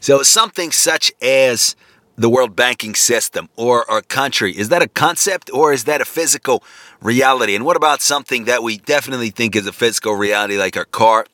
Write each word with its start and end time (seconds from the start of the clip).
So 0.00 0.22
something 0.22 0.70
such 0.70 1.12
as 1.20 1.74
the 2.16 2.28
world 2.28 2.56
banking 2.56 2.94
system 2.94 3.48
or 3.56 3.88
our 3.90 4.02
country, 4.02 4.56
is 4.56 4.68
that 4.70 4.82
a 4.82 4.88
concept 4.88 5.50
or 5.52 5.72
is 5.72 5.84
that 5.84 6.00
a 6.00 6.04
physical 6.04 6.62
reality? 7.00 7.54
And 7.54 7.64
what 7.64 7.76
about 7.76 8.00
something 8.02 8.44
that 8.44 8.62
we 8.62 8.78
definitely 8.78 9.30
think 9.30 9.54
is 9.54 9.66
a 9.66 9.72
physical 9.72 10.14
reality, 10.14 10.56
like 10.56 10.76
our 10.76 10.84
car? 10.84 11.26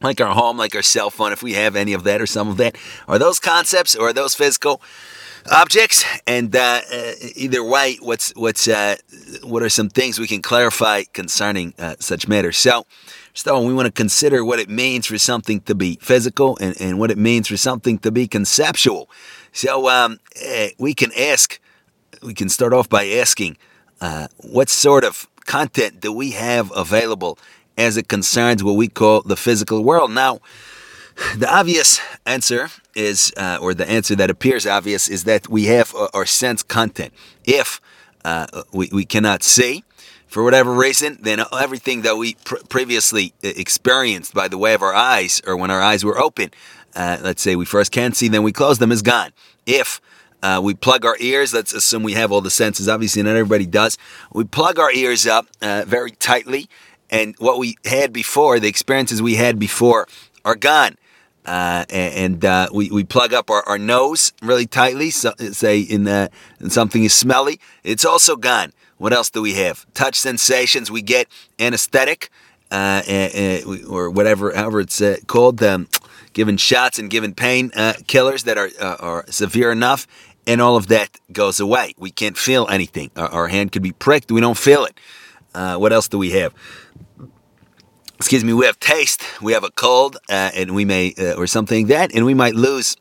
Like 0.00 0.20
our 0.20 0.34
home, 0.34 0.56
like 0.56 0.74
our 0.74 0.82
cell 0.82 1.10
phone, 1.10 1.32
if 1.32 1.44
we 1.44 1.52
have 1.52 1.76
any 1.76 1.92
of 1.92 2.02
that 2.04 2.20
or 2.20 2.26
some 2.26 2.48
of 2.48 2.56
that. 2.56 2.76
Are 3.06 3.20
those 3.20 3.38
concepts 3.38 3.94
or 3.94 4.08
are 4.08 4.12
those 4.12 4.34
physical 4.34 4.82
objects? 5.50 6.04
And 6.26 6.54
uh, 6.56 6.80
uh, 6.92 7.12
either 7.36 7.62
way, 7.62 7.98
what's 8.00 8.32
what's 8.34 8.66
uh, 8.66 8.96
what 9.44 9.62
are 9.62 9.68
some 9.68 9.88
things 9.88 10.18
we 10.18 10.26
can 10.26 10.42
clarify 10.42 11.04
concerning 11.12 11.74
uh, 11.78 11.94
such 12.00 12.26
matters? 12.26 12.58
So, 12.58 12.84
so 13.34 13.60
we 13.62 13.72
want 13.72 13.86
to 13.86 13.92
consider 13.92 14.44
what 14.44 14.58
it 14.58 14.68
means 14.68 15.06
for 15.06 15.18
something 15.18 15.60
to 15.62 15.74
be 15.74 15.98
physical 16.02 16.58
and, 16.60 16.78
and 16.80 16.98
what 16.98 17.10
it 17.10 17.18
means 17.18 17.48
for 17.48 17.56
something 17.56 17.98
to 17.98 18.10
be 18.10 18.26
conceptual. 18.28 19.08
So 19.52 19.88
um, 19.88 20.20
uh, 20.46 20.68
we 20.78 20.94
can 20.94 21.10
ask, 21.18 21.60
we 22.22 22.34
can 22.34 22.48
start 22.48 22.72
off 22.72 22.88
by 22.88 23.06
asking, 23.06 23.56
uh, 24.00 24.28
what 24.38 24.68
sort 24.68 25.04
of 25.04 25.28
content 25.46 26.00
do 26.00 26.12
we 26.12 26.32
have 26.32 26.72
available 26.76 27.38
as 27.78 27.96
it 27.96 28.08
concerns 28.08 28.62
what 28.62 28.76
we 28.76 28.88
call 28.88 29.22
the 29.22 29.36
physical 29.36 29.82
world? 29.82 30.10
Now, 30.10 30.40
the 31.36 31.52
obvious 31.52 32.00
answer 32.26 32.68
is, 32.94 33.32
uh, 33.36 33.58
or 33.60 33.74
the 33.74 33.88
answer 33.88 34.14
that 34.16 34.30
appears 34.30 34.66
obvious, 34.66 35.08
is 35.08 35.24
that 35.24 35.48
we 35.48 35.66
have 35.66 35.94
our 36.14 36.26
sense 36.26 36.62
content. 36.62 37.12
If 37.44 37.80
uh, 38.24 38.46
we, 38.72 38.88
we 38.92 39.04
cannot 39.04 39.42
see, 39.42 39.84
for 40.32 40.42
whatever 40.42 40.72
reason, 40.72 41.18
then 41.20 41.44
everything 41.52 42.00
that 42.02 42.16
we 42.16 42.36
pr- 42.36 42.56
previously 42.70 43.34
experienced 43.42 44.32
by 44.32 44.48
the 44.48 44.56
way 44.56 44.72
of 44.72 44.80
our 44.80 44.94
eyes, 44.94 45.42
or 45.46 45.58
when 45.58 45.70
our 45.70 45.82
eyes 45.82 46.06
were 46.06 46.18
open, 46.18 46.50
uh, 46.96 47.18
let's 47.20 47.42
say 47.42 47.54
we 47.54 47.66
first 47.66 47.92
can't 47.92 48.16
see, 48.16 48.28
then 48.28 48.42
we 48.42 48.50
close 48.50 48.78
them, 48.78 48.90
is 48.90 49.02
gone. 49.02 49.32
If 49.66 50.00
uh, 50.42 50.58
we 50.64 50.72
plug 50.72 51.04
our 51.04 51.18
ears, 51.20 51.52
let's 51.52 51.74
assume 51.74 52.02
we 52.02 52.14
have 52.14 52.32
all 52.32 52.40
the 52.40 52.50
senses, 52.50 52.88
obviously 52.88 53.22
not 53.22 53.36
everybody 53.36 53.66
does. 53.66 53.98
We 54.32 54.44
plug 54.44 54.78
our 54.78 54.90
ears 54.90 55.26
up 55.26 55.48
uh, 55.60 55.84
very 55.86 56.12
tightly, 56.12 56.66
and 57.10 57.34
what 57.38 57.58
we 57.58 57.76
had 57.84 58.10
before, 58.10 58.58
the 58.58 58.68
experiences 58.68 59.20
we 59.20 59.34
had 59.34 59.58
before, 59.58 60.08
are 60.46 60.56
gone. 60.56 60.96
Uh, 61.44 61.84
and 61.90 62.42
uh, 62.42 62.68
we, 62.72 62.90
we 62.90 63.04
plug 63.04 63.34
up 63.34 63.50
our, 63.50 63.62
our 63.68 63.78
nose 63.78 64.32
really 64.40 64.66
tightly, 64.66 65.10
so, 65.10 65.34
say 65.50 65.80
in, 65.80 66.08
uh, 66.08 66.28
in 66.58 66.70
something 66.70 67.04
is 67.04 67.12
smelly, 67.12 67.60
it's 67.84 68.06
also 68.06 68.34
gone. 68.34 68.72
What 69.02 69.12
else 69.12 69.30
do 69.30 69.42
we 69.42 69.54
have? 69.54 69.84
Touch 69.94 70.14
sensations, 70.14 70.88
we 70.88 71.02
get 71.02 71.26
anesthetic, 71.58 72.30
uh, 72.70 73.02
or 73.88 74.08
whatever, 74.08 74.54
however 74.54 74.78
it's 74.78 75.00
uh, 75.00 75.16
called. 75.26 75.60
Um, 75.60 75.88
given 76.32 76.56
shots 76.56 77.00
and 77.00 77.10
given 77.10 77.34
pain 77.34 77.72
uh, 77.74 77.94
killers 78.06 78.44
that 78.44 78.56
are, 78.56 78.70
uh, 78.80 78.96
are 79.00 79.24
severe 79.28 79.72
enough, 79.72 80.06
and 80.46 80.60
all 80.60 80.76
of 80.76 80.86
that 80.86 81.18
goes 81.32 81.58
away. 81.58 81.94
We 81.98 82.12
can't 82.12 82.38
feel 82.38 82.68
anything. 82.68 83.10
Our, 83.16 83.28
our 83.28 83.48
hand 83.48 83.72
could 83.72 83.82
be 83.82 83.90
pricked, 83.90 84.30
we 84.30 84.40
don't 84.40 84.56
feel 84.56 84.84
it. 84.84 84.96
Uh, 85.52 85.78
what 85.78 85.92
else 85.92 86.06
do 86.06 86.16
we 86.16 86.30
have? 86.30 86.54
Excuse 88.18 88.44
me, 88.44 88.52
we 88.52 88.66
have 88.66 88.78
taste, 88.78 89.20
we 89.42 89.52
have 89.52 89.64
a 89.64 89.72
cold, 89.72 90.16
uh, 90.30 90.52
and 90.54 90.76
we 90.76 90.84
may, 90.84 91.12
uh, 91.18 91.34
or 91.34 91.48
something 91.48 91.88
like 91.88 91.88
that, 91.88 92.14
and 92.14 92.24
we 92.24 92.34
might 92.34 92.54
lose 92.54 92.96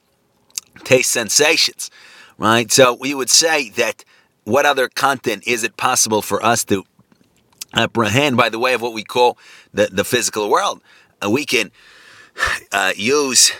taste 0.83 1.11
sensations, 1.11 1.91
right? 2.39 2.71
So 2.71 2.95
we 2.95 3.13
would 3.13 3.29
say 3.29 3.69
that 3.69 4.03
what 4.43 4.65
other 4.65 4.87
content 4.87 5.43
is 5.47 5.63
it 5.63 5.77
possible 5.77 6.21
for 6.21 6.43
us 6.43 6.63
to 6.65 6.83
apprehend 7.73 8.35
by 8.37 8.49
the 8.49 8.59
way 8.59 8.73
of 8.73 8.81
what 8.81 8.93
we 8.93 9.03
call 9.03 9.37
the, 9.73 9.87
the 9.91 10.03
physical 10.03 10.49
world? 10.49 10.81
Uh, 11.23 11.29
we 11.29 11.45
can 11.45 11.71
uh, 12.71 12.93
use 12.95 13.51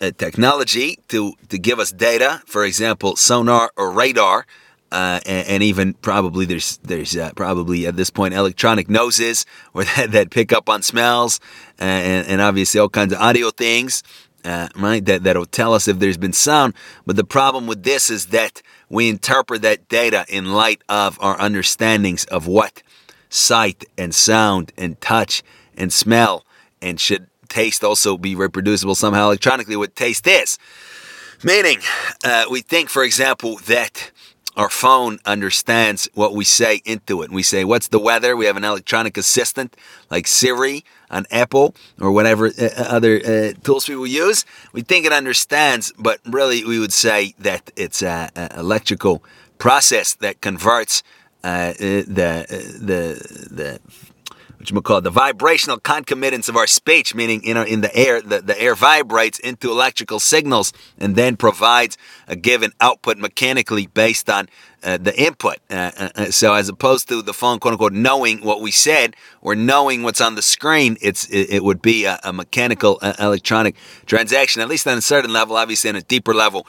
uh, 0.00 0.10
technology 0.16 0.98
to, 1.08 1.34
to 1.48 1.58
give 1.58 1.78
us 1.78 1.92
data, 1.92 2.42
for 2.46 2.64
example, 2.64 3.16
sonar 3.16 3.70
or 3.76 3.90
radar, 3.92 4.46
uh, 4.92 5.18
and, 5.26 5.48
and, 5.48 5.62
even 5.62 5.92
probably 5.94 6.44
there's 6.44 6.76
there's 6.84 7.16
uh, 7.16 7.32
probably 7.34 7.84
at 7.84 7.96
this 7.96 8.10
point 8.10 8.32
electronic 8.32 8.88
noses 8.88 9.44
or 9.74 9.82
that, 9.82 10.12
that 10.12 10.30
pick 10.30 10.52
up 10.52 10.68
on 10.68 10.82
smells, 10.82 11.40
uh, 11.80 11.84
and, 11.84 12.28
and, 12.28 12.40
obviously 12.40 12.78
all 12.78 12.88
kinds 12.88 13.12
of 13.12 13.18
audio 13.18 13.50
things, 13.50 14.04
uh, 14.44 14.68
right? 14.76 15.04
That 15.04 15.24
that'll 15.24 15.46
tell 15.46 15.74
us 15.74 15.88
if 15.88 15.98
there's 15.98 16.16
been 16.16 16.32
sound. 16.32 16.74
But 17.06 17.16
the 17.16 17.24
problem 17.24 17.66
with 17.66 17.82
this 17.82 18.10
is 18.10 18.26
that 18.26 18.62
we 18.88 19.08
interpret 19.08 19.62
that 19.62 19.88
data 19.88 20.24
in 20.28 20.52
light 20.52 20.82
of 20.88 21.18
our 21.20 21.40
understandings 21.40 22.24
of 22.26 22.46
what 22.46 22.82
sight 23.28 23.84
and 23.98 24.14
sound 24.14 24.72
and 24.76 25.00
touch 25.00 25.42
and 25.76 25.92
smell 25.92 26.44
and 26.80 27.00
should 27.00 27.26
taste 27.48 27.82
also 27.82 28.16
be 28.16 28.34
reproducible 28.34 28.94
somehow 28.94 29.24
electronically 29.26 29.76
what 29.76 29.96
taste 29.96 30.26
is. 30.26 30.58
Meaning, 31.42 31.80
uh, 32.24 32.44
we 32.50 32.60
think, 32.60 32.88
for 32.88 33.02
example, 33.02 33.56
that 33.66 34.10
our 34.56 34.70
phone 34.70 35.18
understands 35.24 36.08
what 36.14 36.34
we 36.34 36.44
say 36.44 36.80
into 36.84 37.22
it. 37.22 37.30
We 37.30 37.42
say, 37.42 37.64
What's 37.64 37.88
the 37.88 37.98
weather? 37.98 38.36
We 38.36 38.46
have 38.46 38.56
an 38.56 38.64
electronic 38.64 39.16
assistant 39.16 39.76
like 40.10 40.26
Siri 40.26 40.84
on 41.10 41.26
Apple 41.30 41.74
or 42.00 42.12
whatever 42.12 42.46
uh, 42.46 42.68
other 42.78 43.16
uh, 43.16 43.52
tools 43.62 43.88
we 43.88 43.96
will 43.96 44.06
use. 44.06 44.44
We 44.72 44.82
think 44.82 45.06
it 45.06 45.12
understands, 45.12 45.92
but 45.98 46.20
really 46.24 46.64
we 46.64 46.78
would 46.78 46.92
say 46.92 47.34
that 47.38 47.70
it's 47.76 48.02
an 48.02 48.30
electrical 48.56 49.22
process 49.58 50.14
that 50.14 50.40
converts 50.40 51.02
uh, 51.42 51.72
the, 51.74 52.46
the, 52.80 53.48
the 53.50 53.80
which 54.64 54.72
we 54.72 54.80
call 54.80 55.02
the 55.02 55.10
vibrational 55.10 55.78
concomitants 55.78 56.48
of 56.48 56.56
our 56.56 56.66
speech, 56.66 57.14
meaning 57.14 57.44
in, 57.44 57.58
our, 57.58 57.66
in 57.66 57.82
the 57.82 57.94
air, 57.94 58.22
the, 58.22 58.40
the 58.40 58.58
air 58.58 58.74
vibrates 58.74 59.38
into 59.38 59.70
electrical 59.70 60.18
signals 60.18 60.72
and 60.96 61.16
then 61.16 61.36
provides 61.36 61.98
a 62.26 62.34
given 62.34 62.72
output 62.80 63.18
mechanically 63.18 63.86
based 63.88 64.30
on 64.30 64.48
uh, 64.84 64.98
the 64.98 65.18
input. 65.20 65.58
Uh, 65.70 65.90
uh, 65.96 66.08
uh, 66.14 66.24
so 66.30 66.54
as 66.54 66.68
opposed 66.68 67.08
to 67.08 67.22
the 67.22 67.32
phone, 67.32 67.58
quote 67.58 67.72
unquote, 67.72 67.92
knowing 67.92 68.44
what 68.44 68.60
we 68.60 68.70
said 68.70 69.16
or 69.40 69.54
knowing 69.54 70.02
what's 70.02 70.20
on 70.20 70.34
the 70.34 70.42
screen, 70.42 70.96
it's 71.00 71.26
it, 71.26 71.50
it 71.50 71.64
would 71.64 71.82
be 71.82 72.04
a, 72.04 72.18
a 72.22 72.32
mechanical 72.32 72.98
electronic 73.18 73.76
transaction, 74.06 74.62
at 74.62 74.68
least 74.68 74.86
on 74.86 74.98
a 74.98 75.02
certain 75.02 75.32
level, 75.32 75.56
obviously 75.56 75.90
on 75.90 75.96
a 75.96 76.02
deeper 76.02 76.34
level. 76.34 76.66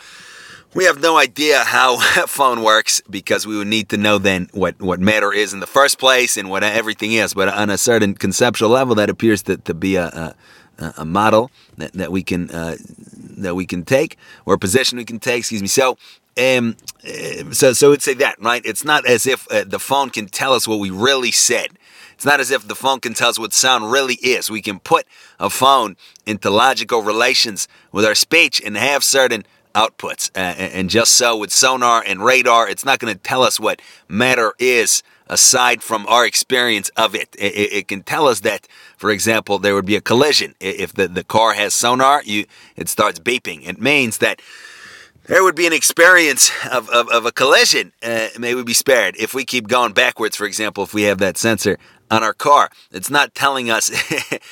We 0.73 0.83
have 0.85 0.99
no 0.99 1.17
idea 1.17 1.59
how 1.59 1.95
a 2.21 2.27
phone 2.27 2.61
works 2.61 3.01
because 3.09 3.47
we 3.47 3.57
would 3.57 3.67
need 3.67 3.89
to 3.89 3.97
know 3.97 4.17
then 4.17 4.49
what, 4.51 4.81
what 4.81 4.99
matter 4.99 5.31
is 5.31 5.53
in 5.53 5.61
the 5.61 5.67
first 5.67 5.99
place 5.99 6.35
and 6.35 6.49
what 6.49 6.63
everything 6.63 7.13
is. 7.13 7.33
But 7.33 7.47
on 7.49 7.69
a 7.69 7.77
certain 7.77 8.13
conceptual 8.13 8.69
level, 8.69 8.95
that 8.95 9.09
appears 9.09 9.41
to, 9.43 9.55
to 9.57 9.73
be 9.73 9.95
a, 9.95 10.35
a, 10.77 10.93
a 10.97 11.05
model 11.05 11.49
that, 11.77 11.93
that 11.93 12.11
we 12.11 12.23
can 12.23 12.51
uh, 12.51 12.75
that 13.37 13.55
we 13.55 13.65
can 13.65 13.83
take 13.83 14.17
or 14.45 14.55
a 14.55 14.59
position 14.59 14.97
we 14.97 15.05
can 15.05 15.19
take. 15.19 15.39
Excuse 15.39 15.61
me. 15.61 15.67
So 15.67 15.97
um, 16.37 16.75
uh, 17.03 17.51
so 17.51 17.73
so 17.73 17.89
would 17.89 18.01
say 18.01 18.13
that 18.15 18.41
right. 18.41 18.61
It's 18.65 18.83
not 18.83 19.05
as 19.05 19.25
if 19.25 19.47
uh, 19.49 19.63
the 19.65 19.79
phone 19.79 20.09
can 20.09 20.27
tell 20.27 20.53
us 20.53 20.67
what 20.67 20.79
we 20.79 20.89
really 20.89 21.31
said. 21.31 21.69
It's 22.13 22.25
not 22.25 22.39
as 22.39 22.51
if 22.51 22.67
the 22.67 22.75
phone 22.75 22.99
can 22.99 23.13
tell 23.13 23.29
us 23.29 23.39
what 23.39 23.53
sound 23.53 23.91
really 23.91 24.15
is. 24.15 24.49
We 24.49 24.61
can 24.61 24.79
put 24.79 25.05
a 25.39 25.49
phone 25.49 25.97
into 26.25 26.49
logical 26.49 27.01
relations 27.01 27.67
with 27.91 28.05
our 28.05 28.15
speech 28.15 28.61
and 28.65 28.77
have 28.77 29.03
certain 29.03 29.45
outputs. 29.73 30.31
Uh, 30.35 30.55
and 30.57 30.89
just 30.89 31.13
so 31.13 31.35
with 31.37 31.51
sonar 31.51 32.01
and 32.05 32.23
radar, 32.23 32.69
it's 32.69 32.85
not 32.85 32.99
going 32.99 33.13
to 33.13 33.19
tell 33.19 33.43
us 33.43 33.59
what 33.59 33.81
matter 34.07 34.53
is 34.57 35.03
aside 35.27 35.81
from 35.81 36.05
our 36.07 36.25
experience 36.25 36.89
of 36.95 37.15
it. 37.15 37.35
It, 37.37 37.55
it. 37.55 37.73
it, 37.73 37.87
can 37.87 38.03
tell 38.03 38.27
us 38.27 38.41
that, 38.41 38.67
for 38.97 39.11
example, 39.11 39.59
there 39.59 39.75
would 39.75 39.85
be 39.85 39.95
a 39.95 40.01
collision. 40.01 40.55
If 40.59 40.93
the, 40.93 41.07
the 41.07 41.23
car 41.23 41.53
has 41.53 41.73
sonar, 41.73 42.21
you 42.23 42.45
it 42.75 42.89
starts 42.89 43.19
beeping. 43.19 43.67
It 43.67 43.79
means 43.79 44.19
that 44.19 44.41
there 45.27 45.43
would 45.43 45.55
be 45.55 45.65
an 45.65 45.73
experience 45.73 46.51
of, 46.71 46.89
of, 46.89 47.09
of 47.09 47.25
a 47.25 47.31
collision. 47.31 47.93
Uh, 48.03 48.27
may 48.37 48.53
we 48.53 48.63
be 48.63 48.73
spared. 48.73 49.15
If 49.17 49.33
we 49.33 49.43
keep 49.43 49.67
going 49.67 49.93
backwards, 49.93 50.35
for 50.35 50.45
example, 50.45 50.83
if 50.83 50.93
we 50.93 51.03
have 51.03 51.17
that 51.17 51.37
sensor 51.37 51.79
on 52.11 52.21
our 52.23 52.33
car, 52.33 52.69
it's 52.91 53.09
not 53.09 53.33
telling 53.33 53.71
us 53.71 53.89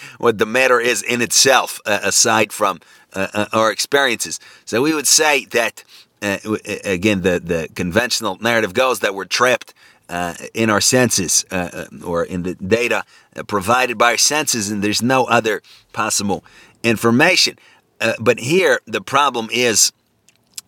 what 0.17 0.39
the 0.39 0.47
matter 0.47 0.79
is 0.79 1.03
in 1.03 1.21
itself, 1.21 1.79
uh, 1.85 1.99
aside 2.01 2.51
from 2.51 2.79
uh, 3.13 3.27
uh, 3.33 3.45
our 3.53 3.71
experiences. 3.71 4.39
So 4.65 4.81
we 4.81 4.95
would 4.95 5.07
say 5.07 5.45
that, 5.45 5.83
uh, 6.23 6.37
again, 6.83 7.21
the, 7.21 7.39
the 7.39 7.69
conventional 7.75 8.39
narrative 8.39 8.73
goes 8.73 9.01
that 9.01 9.13
we're 9.13 9.25
trapped 9.25 9.75
uh, 10.09 10.33
in 10.53 10.69
our 10.69 10.81
senses 10.81 11.45
uh, 11.51 11.69
uh, 11.73 12.05
or 12.05 12.23
in 12.23 12.43
the 12.43 12.55
data 12.55 13.03
provided 13.47 13.97
by 13.97 14.11
our 14.11 14.17
senses, 14.17 14.69
and 14.69 14.83
there's 14.83 15.01
no 15.01 15.25
other 15.25 15.61
possible 15.93 16.43
information. 16.83 17.57
but 18.19 18.39
here, 18.39 18.79
the 18.85 19.01
problem 19.01 19.47
is, 19.51 19.91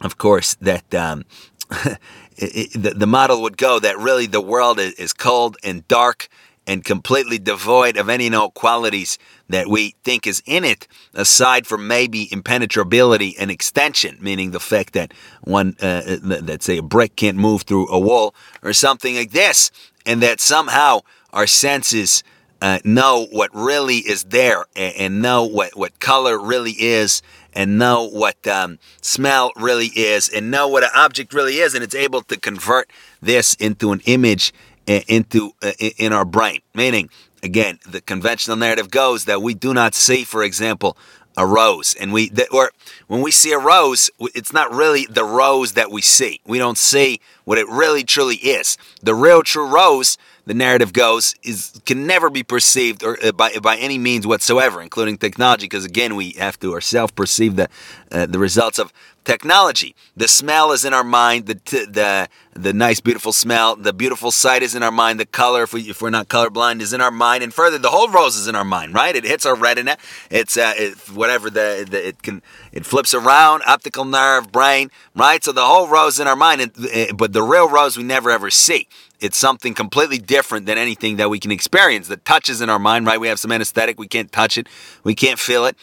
of 0.02 0.18
course, 0.18 0.56
that. 0.56 0.94
Um, 0.94 1.26
it, 1.72 1.98
it, 2.38 2.72
the, 2.74 2.92
the 2.92 3.08
model 3.08 3.42
would 3.42 3.58
go 3.58 3.80
that 3.80 3.98
really 3.98 4.28
the 4.28 4.42
world 4.42 4.80
is, 4.80 4.94
is 4.94 5.14
cold 5.14 5.58
and 5.64 5.88
dark 5.88 6.30
and 6.68 6.84
completely 6.84 7.38
devoid 7.38 7.98
of 7.98 8.10
any 8.10 8.30
no 8.30 8.50
qualities 8.50 9.18
that 9.50 9.68
we 9.68 9.96
think 10.04 10.26
is 10.26 10.42
in 10.46 10.64
it, 10.64 10.88
aside 11.14 11.68
from 11.68 11.88
maybe 11.88 12.28
impenetrability 12.32 13.36
and 13.40 13.52
extension, 13.52 14.18
meaning 14.20 14.52
the 14.52 14.60
fact 14.60 14.94
that 14.94 15.14
one, 15.44 15.76
uh, 15.82 16.18
let's 16.24 16.66
say 16.66 16.78
a 16.78 16.84
brick 16.84 17.16
can't 17.16 17.38
move 17.38 17.64
through 17.64 17.88
a 17.90 18.00
wall 18.00 18.34
or 18.64 18.74
something 18.74 19.16
like 19.16 19.32
this, 19.32 19.72
and 20.06 20.22
that 20.22 20.40
somehow 20.40 21.02
our 21.32 21.48
senses 21.48 22.24
uh, 22.62 22.80
know 22.84 23.28
what 23.32 23.54
really 23.54 23.98
is 23.98 24.24
there 24.26 24.66
and, 24.76 24.96
and 24.96 25.22
know 25.22 25.44
what, 25.44 25.76
what 25.78 26.00
color 26.00 26.40
really 26.40 26.72
is 26.72 27.22
and 27.54 27.78
know 27.78 28.08
what 28.08 28.48
um, 28.48 28.80
smell 29.02 29.52
really 29.56 29.88
is 29.96 30.30
and 30.30 30.52
know 30.52 30.68
what 30.68 30.84
an 30.84 30.90
object 30.96 31.34
really 31.34 31.58
is, 31.58 31.74
and 31.74 31.84
it's 31.84 31.96
able 31.96 32.22
to 32.22 32.40
convert 32.40 32.90
this 33.22 33.54
into 33.56 33.92
an 33.92 34.02
image 34.06 34.52
uh, 34.52 34.56
into 34.88 35.54
in 35.98 36.14
our 36.14 36.26
brain. 36.26 36.62
Meaning, 36.74 37.10
again, 37.44 37.80
the 37.88 38.02
conventional 38.02 38.58
narrative 38.58 38.90
goes 38.92 39.26
that 39.26 39.42
we 39.42 39.54
do 39.54 39.74
not 39.74 39.94
see, 39.94 40.24
for 40.24 40.44
example, 40.44 40.98
a 41.38 41.46
rose 41.46 41.94
and 42.00 42.14
we 42.14 42.32
or 42.52 42.72
when 43.08 43.22
we 43.22 43.30
see 43.30 43.52
a 43.52 43.60
rose 43.60 44.10
it's 44.34 44.54
not 44.54 44.72
really 44.72 45.06
the 45.08 45.26
rose 45.26 45.74
that 45.74 45.92
we 45.92 46.02
see 46.02 46.40
we 46.46 46.58
don't 46.58 46.78
see 46.78 47.20
what 47.46 47.58
it 47.58 47.68
really 47.70 48.04
truly 48.04 48.36
is 48.36 48.78
the 49.02 49.16
real 49.16 49.42
true 49.42 49.68
rose 49.68 50.18
the 50.46 50.54
narrative 50.54 50.94
goes 50.94 51.34
is 51.42 51.80
can 51.86 52.06
never 52.06 52.30
be 52.30 52.44
perceived 52.44 53.04
or 53.04 53.18
uh, 53.24 53.32
by 53.32 53.58
by 53.62 53.78
any 53.78 53.98
means 53.98 54.28
whatsoever 54.28 54.82
including 54.82 55.18
technology 55.18 55.66
because 55.66 55.86
again 55.86 56.16
we 56.16 56.32
have 56.32 56.60
to 56.60 56.74
ourselves 56.74 57.12
perceive 57.12 57.56
the 57.56 57.70
uh, 58.12 58.26
the 58.26 58.40
results 58.40 58.78
of 58.78 58.92
technology. 59.26 59.96
The 60.16 60.30
smell 60.30 60.72
is 60.72 60.86
in 60.86 60.94
our 60.94 61.04
mind. 61.04 61.48
The 61.48 61.56
t- 61.56 61.86
the 61.86 62.30
the 62.54 62.72
nice, 62.72 63.02
beautiful 63.02 63.34
smell. 63.34 63.76
The 63.76 63.92
beautiful 63.92 64.32
sight 64.32 64.64
is 64.64 64.76
in 64.76 64.84
our 64.84 64.92
mind. 64.92 65.20
The 65.20 65.26
color, 65.26 65.64
if, 65.64 65.74
we, 65.74 65.82
if 65.90 66.02
we're 66.02 66.10
not 66.10 66.30
colorblind, 66.30 66.80
is 66.80 66.94
in 66.94 67.02
our 67.02 67.12
mind. 67.12 67.44
And 67.44 67.54
further, 67.54 67.78
the 67.78 67.90
whole 67.90 68.08
rose 68.08 68.38
is 68.38 68.48
in 68.48 68.56
our 68.56 68.64
mind. 68.64 68.94
Right? 68.94 69.14
It 69.14 69.26
hits 69.26 69.46
our 69.46 69.56
retina. 69.56 69.98
It's 70.30 70.56
uh, 70.56 70.74
it, 70.78 70.96
whatever 71.10 71.50
the, 71.50 71.86
the, 71.90 72.08
it 72.08 72.24
can. 72.24 72.42
It 72.76 72.86
flips 72.86 73.16
around, 73.16 73.64
optical 73.66 74.06
nerve, 74.06 74.52
brain. 74.52 74.92
Right? 75.16 75.44
So 75.44 75.52
the 75.52 75.66
whole 75.66 75.88
rose 75.88 76.20
in 76.20 76.28
our 76.28 76.36
mind. 76.36 76.62
Uh, 76.62 77.14
but 77.14 77.34
the 77.34 77.42
real 77.42 77.68
rose 77.68 77.98
we 77.98 78.04
never 78.04 78.30
ever 78.30 78.52
see. 78.52 78.88
It's 79.20 79.38
something 79.38 79.74
completely 79.74 80.20
different 80.20 80.68
than 80.68 80.78
anything 80.78 81.16
that 81.16 81.32
we 81.32 81.40
can 81.40 81.52
experience. 81.52 82.08
The 82.08 82.18
touch 82.18 82.50
is 82.50 82.62
in 82.62 82.70
our 82.70 82.78
mind. 82.78 83.08
Right? 83.08 83.20
We 83.20 83.30
have 83.30 83.40
some 83.40 83.52
anesthetic. 83.52 83.98
We 83.98 84.08
can't 84.08 84.32
touch 84.32 84.58
it. 84.60 84.68
We 85.04 85.16
can't 85.16 85.40
feel 85.40 85.66
it. 85.66 85.76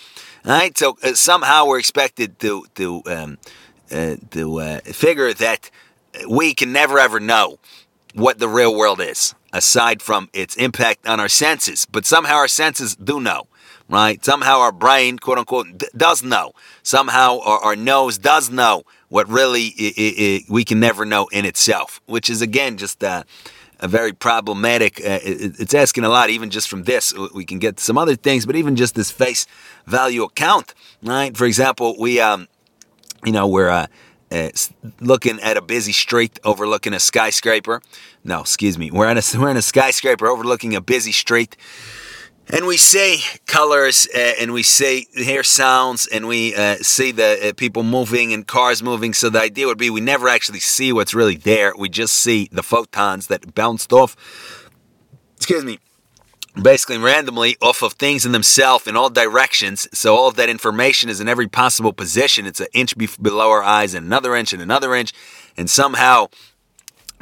Right, 0.44 0.77
so 0.77 0.97
uh, 1.05 1.15
somehow 1.15 1.67
we're 1.67 1.79
expected 1.79 2.41
to 2.41 2.67
to 2.75 3.03
um, 3.06 3.39
uh, 3.93 4.17
to 4.33 4.59
uh, 4.59 4.81
figure 4.81 5.33
that 5.35 5.71
we 6.29 6.53
can 6.53 6.73
never 6.73 6.99
ever 6.99 7.21
know 7.21 7.61
what 8.15 8.41
the 8.41 8.49
real 8.49 8.75
world 8.77 9.00
is, 9.00 9.37
aside 9.53 10.03
from 10.03 10.29
its 10.33 10.56
impact 10.56 11.06
on 11.06 11.21
our 11.21 11.29
senses. 11.29 11.87
But 11.87 12.06
somehow 12.06 12.35
our 12.35 12.49
senses 12.49 12.97
do 12.97 13.21
know, 13.21 13.47
right? 13.93 14.25
Somehow 14.25 14.59
our 14.59 14.73
brain, 14.73 15.19
quote 15.19 15.39
unquote, 15.39 15.79
d- 15.79 15.87
does 15.97 16.23
know. 16.23 16.53
Somehow 16.83 17.39
our, 17.41 17.59
our, 17.59 17.77
nose 17.77 18.19
does 18.19 18.50
know 18.50 18.83
what 19.11 19.29
really 19.29 19.75
I- 19.79 19.94
I- 19.99 20.44
we 20.49 20.65
can 20.65 20.81
never 20.81 21.05
know 21.05 21.29
in 21.29 21.44
itself, 21.44 22.00
which 22.06 22.29
is 22.31 22.43
again 22.43 22.79
just. 22.79 23.05
Uh, 23.05 23.23
a 23.85 23.89
very 23.89 24.12
problematic. 24.12 25.00
Uh, 25.00 25.19
it, 25.25 25.59
it's 25.59 25.75
asking 25.75 26.05
a 26.05 26.09
lot, 26.09 26.31
even 26.31 26.50
just 26.50 26.69
from 26.69 26.85
this. 26.85 27.12
We 27.35 27.44
can 27.44 27.59
get 27.59 27.81
some 27.81 27.99
other 27.99 28.15
things, 28.15 28.47
but 28.47 28.55
even 28.55 28.77
just 28.77 28.94
this 28.94 29.11
face 29.11 29.44
value 29.87 30.23
account, 30.23 30.73
right? 31.03 31.37
For 31.37 31.47
example, 31.47 31.97
we, 31.99 32.21
um, 32.21 32.47
you 33.25 33.33
know, 33.33 33.49
we're 33.49 33.71
uh, 33.71 33.89
uh, 34.31 34.50
looking 35.00 35.41
at 35.41 35.56
a 35.56 35.61
busy 35.61 35.91
street 35.91 36.39
overlooking 36.44 36.94
a 36.94 37.00
skyscraper. 37.00 37.83
No, 38.23 38.41
excuse 38.43 38.79
me. 38.79 38.93
We're 38.93 39.11
in 39.11 39.19
a 39.19 39.23
we're 39.35 39.50
in 39.50 39.56
a 39.56 39.62
skyscraper 39.62 40.29
overlooking 40.29 40.77
a 40.77 40.81
busy 40.81 41.11
street 41.11 41.56
and 42.50 42.67
we 42.67 42.77
see 42.77 43.23
colors 43.47 44.09
uh, 44.15 44.33
and 44.41 44.53
we 44.53 44.62
see 44.62 45.06
hear 45.15 45.43
sounds 45.43 46.06
and 46.06 46.27
we 46.27 46.55
uh, 46.55 46.77
see 46.77 47.12
the 47.12 47.49
uh, 47.49 47.53
people 47.55 47.83
moving 47.83 48.33
and 48.33 48.47
cars 48.47 48.83
moving. 48.83 49.15
So 49.15 49.31
the 49.31 49.41
idea 49.41 49.67
would 49.67 49.79
be 49.79 49.91
we 49.91 50.00
never 50.00 50.29
actually 50.29 50.61
see 50.61 50.93
what's 50.93 51.15
really 51.15 51.37
there. 51.37 51.73
We 51.77 51.89
just 51.89 52.15
see 52.15 52.49
the 52.53 52.62
photons 52.62 53.29
that 53.29 53.55
bounced 53.55 53.93
off 53.93 54.17
excuse 55.37 55.65
me 55.65 55.79
basically 56.61 56.99
randomly 56.99 57.56
off 57.62 57.83
of 57.83 57.94
things 57.94 58.27
in 58.27 58.33
themselves 58.33 58.87
in 58.87 58.97
all 58.97 59.09
directions. 59.09 59.89
So 59.93 60.15
all 60.15 60.29
of 60.29 60.37
that 60.37 60.49
information 60.49 61.09
is 61.09 61.21
in 61.21 61.29
every 61.29 61.49
possible 61.49 61.93
position. 61.93 62.47
It's 62.47 62.61
an 62.61 62.67
inch 62.75 62.94
below 63.21 63.50
our 63.50 63.62
eyes 63.62 63.94
and 63.94 64.05
another 64.05 64.35
inch 64.35 64.53
and 64.53 64.61
another 64.61 64.94
inch. 64.94 65.12
And 65.56 65.71
somehow 65.71 66.29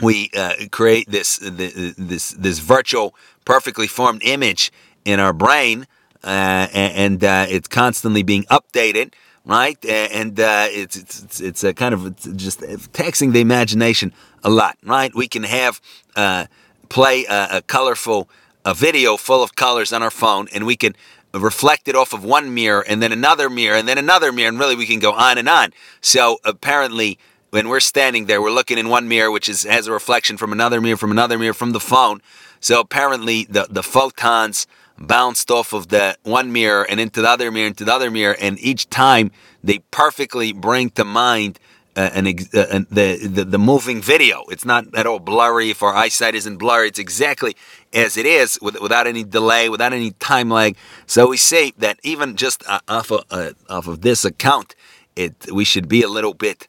we 0.02 0.30
uh, 0.36 0.54
create 0.70 1.10
this 1.10 1.38
this 1.38 2.32
this 2.32 2.58
virtual 2.58 3.14
perfectly 3.44 3.86
formed 3.86 4.22
image 4.24 4.72
in 5.04 5.20
our 5.20 5.32
brain, 5.32 5.86
uh, 6.22 6.68
and, 6.72 7.24
uh, 7.24 7.46
it's 7.48 7.68
constantly 7.68 8.22
being 8.22 8.44
updated, 8.44 9.14
right? 9.44 9.82
And 9.84 10.38
uh, 10.38 10.66
it's 10.68 10.96
it's 10.96 11.40
it's 11.40 11.64
a 11.64 11.72
kind 11.72 11.94
of 11.94 12.36
just 12.36 12.62
taxing 12.92 13.32
the 13.32 13.40
imagination 13.40 14.12
a 14.44 14.50
lot, 14.50 14.76
right? 14.84 15.12
We 15.14 15.28
can 15.28 15.44
have 15.44 15.80
uh, 16.14 16.46
play 16.88 17.24
a, 17.24 17.58
a 17.58 17.62
colorful 17.62 18.28
a 18.64 18.74
video 18.74 19.16
full 19.16 19.42
of 19.42 19.56
colors 19.56 19.92
on 19.92 20.02
our 20.02 20.10
phone, 20.10 20.46
and 20.52 20.66
we 20.66 20.76
can 20.76 20.94
reflect 21.32 21.88
it 21.88 21.94
off 21.94 22.12
of 22.12 22.24
one 22.24 22.52
mirror, 22.52 22.84
and 22.86 23.02
then 23.02 23.12
another 23.12 23.48
mirror, 23.48 23.76
and 23.76 23.88
then 23.88 23.98
another 23.98 24.32
mirror, 24.32 24.48
and 24.48 24.58
really 24.58 24.76
we 24.76 24.86
can 24.86 24.98
go 24.98 25.12
on 25.12 25.38
and 25.38 25.48
on. 25.48 25.72
So 26.00 26.38
apparently 26.44 27.18
when 27.50 27.68
we're 27.68 27.80
standing 27.80 28.26
there, 28.26 28.40
we're 28.40 28.50
looking 28.50 28.78
in 28.78 28.88
one 28.88 29.08
mirror, 29.08 29.30
which 29.30 29.48
is 29.48 29.64
has 29.64 29.86
a 29.86 29.92
reflection 29.92 30.36
from 30.36 30.52
another 30.52 30.80
mirror, 30.80 30.96
from 30.96 31.10
another 31.10 31.38
mirror, 31.38 31.54
from 31.54 31.72
the 31.72 31.80
phone. 31.80 32.20
So 32.60 32.80
apparently, 32.80 33.44
the 33.44 33.66
the 33.70 33.82
photons 33.82 34.66
bounced 35.00 35.50
off 35.50 35.72
of 35.72 35.88
the 35.88 36.16
one 36.22 36.52
mirror 36.52 36.84
and 36.88 37.00
into 37.00 37.22
the 37.22 37.28
other 37.28 37.50
mirror, 37.50 37.66
into 37.66 37.84
the 37.84 37.92
other 37.92 38.10
mirror, 38.10 38.36
and 38.40 38.58
each 38.60 38.88
time 38.90 39.30
they 39.64 39.78
perfectly 39.90 40.52
bring 40.52 40.90
to 40.90 41.04
mind 41.04 41.58
uh, 41.96 42.10
an 42.12 42.26
ex- 42.26 42.54
uh, 42.54 42.80
the, 42.90 43.16
the, 43.26 43.44
the 43.44 43.58
moving 43.58 44.00
video. 44.00 44.44
It's 44.50 44.64
not 44.64 44.94
at 44.94 45.06
all 45.06 45.18
blurry. 45.18 45.70
If 45.70 45.82
our 45.82 45.94
eyesight 45.94 46.34
isn't 46.34 46.58
blurry, 46.58 46.88
it's 46.88 46.98
exactly 46.98 47.56
as 47.92 48.16
it 48.16 48.26
is, 48.26 48.58
with, 48.62 48.80
without 48.80 49.06
any 49.06 49.24
delay, 49.24 49.68
without 49.68 49.92
any 49.92 50.12
time 50.12 50.50
lag. 50.50 50.76
So 51.06 51.28
we 51.28 51.36
say 51.36 51.72
that 51.78 51.98
even 52.02 52.36
just 52.36 52.62
uh, 52.68 52.80
off 52.86 53.10
of, 53.10 53.24
uh, 53.30 53.52
off 53.68 53.88
of 53.88 54.02
this 54.02 54.24
account, 54.24 54.76
it 55.16 55.50
we 55.52 55.64
should 55.64 55.88
be 55.88 56.02
a 56.02 56.08
little 56.08 56.34
bit. 56.34 56.68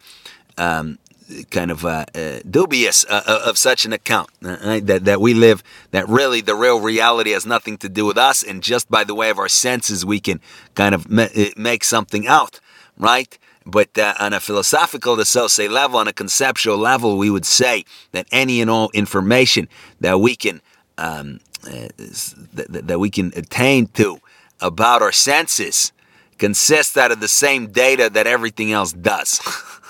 Um, 0.58 0.98
kind 1.50 1.72
of 1.72 1.86
uh, 1.86 2.06
uh, 2.16 2.40
dubious 2.50 3.06
uh, 3.10 3.22
uh, 3.26 3.42
of 3.46 3.58
such 3.58 3.86
an 3.86 3.94
account 3.94 4.30
right? 4.42 4.86
that 4.86 5.06
that 5.06 5.22
we 5.22 5.34
live 5.34 5.64
that 5.92 6.08
really 6.08 6.42
the 6.42 6.56
real 6.56 6.80
reality 6.80 7.32
has 7.32 7.46
nothing 7.46 7.78
to 7.78 7.90
do 7.90 8.06
with 8.06 8.18
us 8.18 8.44
and 8.44 8.64
just 8.64 8.90
by 8.90 9.04
the 9.04 9.16
way 9.16 9.30
of 9.30 9.40
our 9.40 9.50
senses 9.50 10.06
we 10.06 10.20
can 10.20 10.40
kind 10.76 10.96
of 10.96 11.08
uh, 11.18 11.28
make 11.56 11.84
something 11.84 12.28
out 12.28 12.60
right 12.98 13.38
but 13.66 13.98
uh, 13.98 14.14
on 14.20 14.34
a 14.34 14.40
philosophical 14.40 15.16
to 15.16 15.26
so 15.26 15.48
say 15.48 15.68
level 15.68 16.00
on 16.00 16.08
a 16.08 16.14
conceptual 16.14 16.78
level 16.78 17.18
we 17.18 17.30
would 17.30 17.46
say 17.46 17.86
that 18.12 18.28
any 18.32 18.62
and 18.62 18.70
all 18.70 18.90
information 18.94 19.68
that 20.00 20.20
we 20.20 20.36
can 20.36 20.62
um, 20.98 21.40
that 21.64 22.98
we 23.00 23.10
can 23.10 23.32
attain 23.36 23.88
to 23.88 24.20
about 24.60 25.02
our 25.02 25.12
senses 25.12 25.92
consists 26.38 26.98
out 26.98 27.12
of 27.12 27.20
the 27.20 27.28
same 27.28 27.68
data 27.68 28.10
that 28.10 28.26
everything 28.26 28.72
else 28.72 28.94
does 28.94 29.40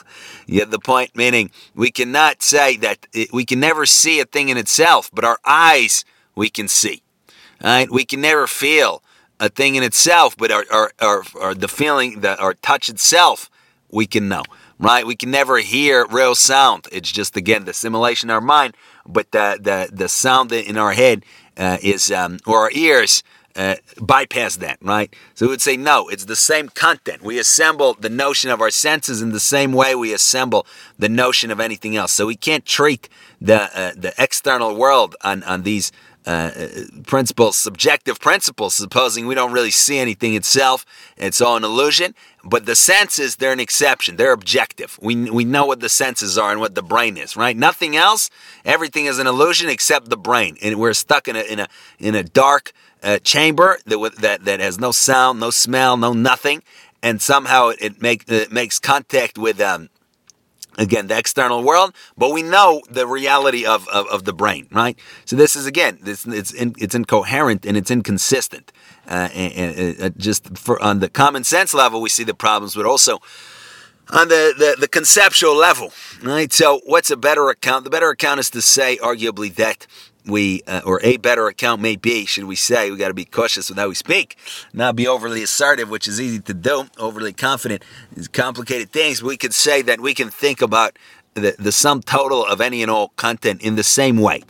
Get 0.51 0.69
the 0.69 0.79
point? 0.79 1.15
Meaning, 1.15 1.49
we 1.73 1.91
cannot 1.91 2.43
say 2.43 2.75
that 2.77 3.07
it, 3.13 3.31
we 3.31 3.45
can 3.45 3.61
never 3.61 3.85
see 3.85 4.19
a 4.19 4.25
thing 4.25 4.49
in 4.49 4.57
itself, 4.57 5.09
but 5.13 5.23
our 5.23 5.39
eyes 5.45 6.03
we 6.35 6.49
can 6.49 6.67
see. 6.67 7.03
Right? 7.63 7.89
We 7.89 8.03
can 8.03 8.19
never 8.19 8.47
feel 8.47 9.01
a 9.39 9.47
thing 9.47 9.75
in 9.75 9.83
itself, 9.83 10.35
but 10.35 10.51
our, 10.51 10.65
our, 10.69 10.91
our, 10.99 11.23
our 11.39 11.55
the 11.55 11.69
feeling, 11.69 12.19
that 12.19 12.39
our 12.41 12.53
touch 12.53 12.89
itself, 12.89 13.49
we 13.89 14.05
can 14.05 14.27
know. 14.27 14.43
Right? 14.77 15.07
We 15.07 15.15
can 15.15 15.31
never 15.31 15.59
hear 15.59 16.05
real 16.07 16.35
sound. 16.35 16.87
It's 16.91 17.11
just 17.11 17.37
again 17.37 17.63
the 17.63 17.73
simulation 17.73 18.29
in 18.29 18.33
our 18.33 18.41
mind, 18.41 18.75
but 19.05 19.31
the 19.31 19.57
the 19.61 19.89
the 19.95 20.09
sound 20.09 20.51
in 20.51 20.77
our 20.77 20.91
head 20.91 21.23
uh, 21.55 21.77
is 21.81 22.11
um, 22.11 22.39
or 22.45 22.59
our 22.59 22.71
ears 22.73 23.23
uh, 23.55 23.75
bypass 23.99 24.57
that, 24.57 24.77
right? 24.81 25.13
So 25.33 25.45
we 25.45 25.51
would 25.51 25.61
say, 25.61 25.77
no, 25.77 26.07
it's 26.09 26.25
the 26.25 26.35
same 26.35 26.69
content. 26.69 27.21
We 27.21 27.39
assemble 27.39 27.93
the 27.93 28.09
notion 28.09 28.49
of 28.49 28.61
our 28.61 28.71
senses 28.71 29.21
in 29.21 29.31
the 29.31 29.39
same 29.39 29.73
way 29.73 29.95
we 29.95 30.13
assemble 30.13 30.65
the 30.97 31.09
notion 31.09 31.51
of 31.51 31.59
anything 31.59 31.95
else. 31.95 32.11
So 32.11 32.25
we 32.25 32.35
can't 32.35 32.65
treat 32.65 33.09
the 33.39 33.63
uh, 33.77 33.91
the 33.95 34.13
external 34.17 34.75
world 34.75 35.15
on 35.23 35.43
on 35.43 35.63
these 35.63 35.91
uh, 36.25 36.51
principles, 37.05 37.57
subjective 37.57 38.19
principles, 38.19 38.75
supposing 38.75 39.27
we 39.27 39.35
don't 39.35 39.51
really 39.51 39.71
see 39.71 39.97
anything 39.97 40.35
itself. 40.35 40.85
It's 41.17 41.41
all 41.41 41.57
an 41.57 41.63
illusion. 41.63 42.13
But 42.43 42.65
the 42.65 42.75
senses, 42.75 43.35
they're 43.35 43.53
an 43.53 43.59
exception. 43.59 44.15
They're 44.15 44.31
objective. 44.31 44.97
We, 45.01 45.29
we 45.29 45.45
know 45.45 45.65
what 45.65 45.79
the 45.79 45.89
senses 45.89 46.37
are 46.37 46.51
and 46.51 46.59
what 46.59 46.73
the 46.75 46.83
brain 46.83 47.17
is, 47.17 47.35
right? 47.35 47.55
Nothing 47.55 47.95
else. 47.95 48.29
Everything 48.65 49.05
is 49.05 49.19
an 49.19 49.27
illusion 49.27 49.69
except 49.69 50.09
the 50.09 50.17
brain. 50.17 50.57
And 50.61 50.79
we're 50.79 50.93
stuck 50.93 51.27
in 51.27 51.35
a, 51.35 51.41
in 51.41 51.59
a, 51.59 51.67
in 51.99 52.15
a 52.15 52.23
dark, 52.23 52.73
uh, 53.03 53.19
chamber 53.19 53.79
that, 53.85 54.15
that 54.19 54.45
that 54.45 54.59
has 54.59 54.79
no 54.79 54.91
sound, 54.91 55.39
no 55.39 55.49
smell, 55.49 55.97
no 55.97 56.13
nothing, 56.13 56.61
and 57.01 57.21
somehow 57.21 57.69
it, 57.69 57.81
it 57.81 58.01
make 58.01 58.29
it 58.29 58.51
makes 58.51 58.79
contact 58.79 59.37
with 59.37 59.59
um, 59.59 59.89
again 60.77 61.07
the 61.07 61.17
external 61.17 61.63
world, 61.63 61.93
but 62.17 62.31
we 62.31 62.41
know 62.41 62.81
the 62.89 63.07
reality 63.07 63.65
of, 63.65 63.87
of, 63.89 64.07
of 64.07 64.23
the 64.23 64.33
brain, 64.33 64.67
right? 64.71 64.97
So 65.25 65.35
this 65.35 65.55
is 65.55 65.65
again, 65.65 65.99
this 66.01 66.25
it's 66.25 66.53
in, 66.53 66.75
it's 66.77 66.95
incoherent 66.95 67.65
and 67.65 67.77
it's 67.77 67.91
inconsistent. 67.91 68.71
Uh, 69.07 69.29
and, 69.33 69.75
and, 69.75 70.01
uh, 70.01 70.09
just 70.17 70.57
for, 70.57 70.81
on 70.81 70.99
the 70.99 71.09
common 71.09 71.43
sense 71.43 71.73
level, 71.73 72.01
we 72.01 72.09
see 72.09 72.23
the 72.23 72.33
problems, 72.33 72.75
but 72.75 72.85
also 72.85 73.19
on 74.09 74.27
the, 74.27 74.53
the, 74.57 74.75
the 74.79 74.87
conceptual 74.87 75.55
level, 75.55 75.91
right? 76.21 76.51
So, 76.51 76.81
what's 76.85 77.09
a 77.09 77.17
better 77.17 77.49
account? 77.49 77.83
The 77.83 77.89
better 77.89 78.09
account 78.09 78.39
is 78.39 78.49
to 78.51 78.61
say, 78.61 78.97
arguably, 78.97 79.53
that 79.55 79.87
we 80.25 80.61
uh, 80.67 80.81
or 80.85 81.01
a 81.03 81.17
better 81.17 81.47
account 81.47 81.81
may 81.81 81.95
be, 81.95 82.25
should 82.25 82.45
we 82.45 82.55
say, 82.55 82.91
we 82.91 82.97
got 82.97 83.07
to 83.07 83.13
be 83.13 83.25
cautious 83.25 83.69
with 83.69 83.77
how 83.77 83.87
we 83.87 83.95
speak, 83.95 84.37
not 84.73 84.95
be 84.95 85.07
overly 85.07 85.43
assertive, 85.43 85.89
which 85.89 86.07
is 86.07 86.19
easy 86.19 86.39
to 86.39 86.53
do. 86.53 86.85
Overly 86.97 87.33
confident 87.33 87.83
is 88.15 88.27
complicated 88.27 88.91
things. 88.91 89.23
We 89.23 89.37
could 89.37 89.53
say 89.53 89.81
that 89.83 89.99
we 89.99 90.13
can 90.13 90.29
think 90.29 90.61
about 90.61 90.97
the, 91.33 91.55
the 91.57 91.71
sum 91.71 92.01
total 92.01 92.45
of 92.45 92.61
any 92.61 92.81
and 92.81 92.91
all 92.91 93.09
content 93.09 93.61
in 93.61 93.75
the 93.75 93.83
same 93.83 94.17
way. 94.17 94.43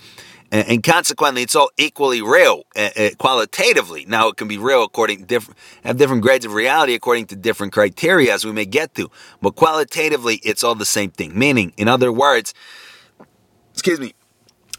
And, 0.51 0.67
and 0.67 0.83
consequently, 0.83 1.43
it's 1.43 1.55
all 1.55 1.69
equally 1.77 2.21
real 2.21 2.63
uh, 2.75 2.89
uh, 2.97 3.09
qualitatively. 3.17 4.05
Now, 4.05 4.27
it 4.29 4.37
can 4.37 4.47
be 4.47 4.57
real 4.57 4.83
according 4.83 5.19
to 5.19 5.25
different, 5.25 5.57
have 5.83 5.97
different 5.97 6.21
grades 6.21 6.45
of 6.45 6.53
reality 6.53 6.93
according 6.93 7.27
to 7.27 7.35
different 7.35 7.71
criteria 7.71 8.33
as 8.33 8.45
we 8.45 8.51
may 8.51 8.65
get 8.65 8.93
to. 8.95 9.09
But 9.41 9.55
qualitatively, 9.55 10.35
it's 10.43 10.63
all 10.63 10.75
the 10.75 10.85
same 10.85 11.11
thing. 11.11 11.37
Meaning, 11.37 11.73
in 11.77 11.87
other 11.87 12.11
words, 12.11 12.53
excuse 13.73 13.99
me, 13.99 14.13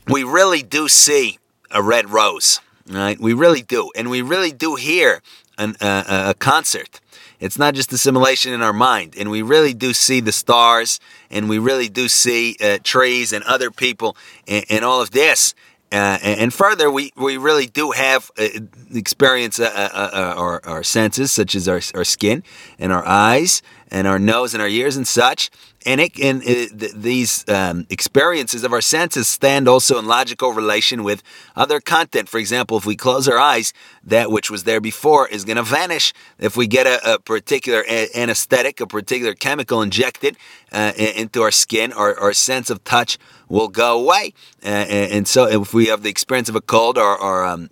we 0.09 0.25
really 0.25 0.63
do 0.63 0.89
see 0.89 1.39
a 1.71 1.83
red 1.83 2.11
rose, 2.11 2.61
right? 2.89 3.19
We 3.21 3.33
really 3.33 3.63
do, 3.63 3.91
and 3.97 4.11
we 4.11 4.23
really 4.23 4.53
do 4.53 4.75
hear 4.75 5.23
an, 5.59 5.77
uh, 5.81 6.25
a 6.29 6.35
concert. 6.35 7.01
It's 7.41 7.59
not 7.59 7.75
just 7.75 7.93
assimilation 7.93 8.53
in 8.53 8.63
our 8.63 8.73
mind, 8.73 9.15
and 9.19 9.31
we 9.31 9.43
really 9.43 9.75
do 9.75 9.93
see 9.93 10.21
the 10.21 10.33
stars, 10.33 11.01
and 11.31 11.49
we 11.49 11.59
really 11.59 11.89
do 11.89 12.09
see 12.09 12.57
uh, 12.63 12.79
trees 12.85 13.33
and 13.33 13.43
other 13.45 13.71
people, 13.71 14.17
and, 14.47 14.65
and 14.71 14.85
all 14.85 15.01
of 15.01 15.11
this. 15.11 15.55
Uh, 15.91 16.19
and 16.23 16.55
further, 16.55 16.91
we, 16.91 17.13
we 17.17 17.37
really 17.37 17.67
do 17.67 17.91
have 17.91 18.31
uh, 18.39 18.49
experience 18.95 19.61
uh, 19.61 19.65
uh, 19.65 20.11
uh, 20.13 20.35
our, 20.39 20.65
our 20.65 20.83
senses, 20.83 21.31
such 21.31 21.55
as 21.55 21.69
our, 21.69 21.83
our 21.95 22.05
skin 22.05 22.43
and 22.79 22.93
our 22.93 23.07
eyes 23.07 23.61
and 23.91 24.07
our 24.07 24.19
nose 24.19 24.55
and 24.55 24.63
our 24.63 24.69
ears 24.69 24.97
and 24.97 25.07
such. 25.07 25.51
And, 25.85 26.01
it, 26.01 26.19
and 26.21 26.43
it, 26.45 26.79
th- 26.79 26.93
these 26.93 27.49
um, 27.49 27.87
experiences 27.91 28.65
of 28.65 28.73
our 28.73 28.81
senses 28.81 29.29
stand 29.29 29.69
also 29.69 29.99
in 29.99 30.07
logical 30.07 30.53
relation 30.53 31.03
with 31.05 31.23
other 31.57 31.81
content. 31.81 32.29
For 32.29 32.39
example, 32.39 32.77
if 32.77 32.87
we 32.87 32.97
close 32.97 33.29
our 33.29 33.39
eyes, 33.39 33.73
that 34.05 34.31
which 34.31 34.51
was 34.51 34.65
there 34.65 34.81
before 34.81 35.29
is 35.29 35.45
going 35.45 35.57
to 35.57 35.62
vanish. 35.62 36.12
If 36.39 36.57
we 36.57 36.67
get 36.67 36.87
a, 36.87 37.15
a 37.15 37.19
particular 37.19 37.85
a- 37.89 38.09
anesthetic, 38.15 38.81
a 38.81 38.87
particular 38.87 39.35
chemical 39.35 39.83
injected 39.83 40.37
uh, 40.73 40.93
into 40.97 41.43
our 41.43 41.50
skin, 41.50 41.93
our, 41.93 42.19
our 42.19 42.33
sense 42.33 42.71
of 42.71 42.83
touch 42.85 43.19
will 43.49 43.69
go 43.69 44.00
away. 44.00 44.33
Uh, 44.64 44.69
and 44.69 45.29
so 45.29 45.47
if 45.47 45.75
we 45.75 45.87
have 45.87 46.02
the 46.02 46.09
experience 46.09 46.49
of 46.49 46.57
a 46.57 46.61
cold, 46.61 46.97
our, 46.97 47.19
our 47.19 47.45
um, 47.45 47.69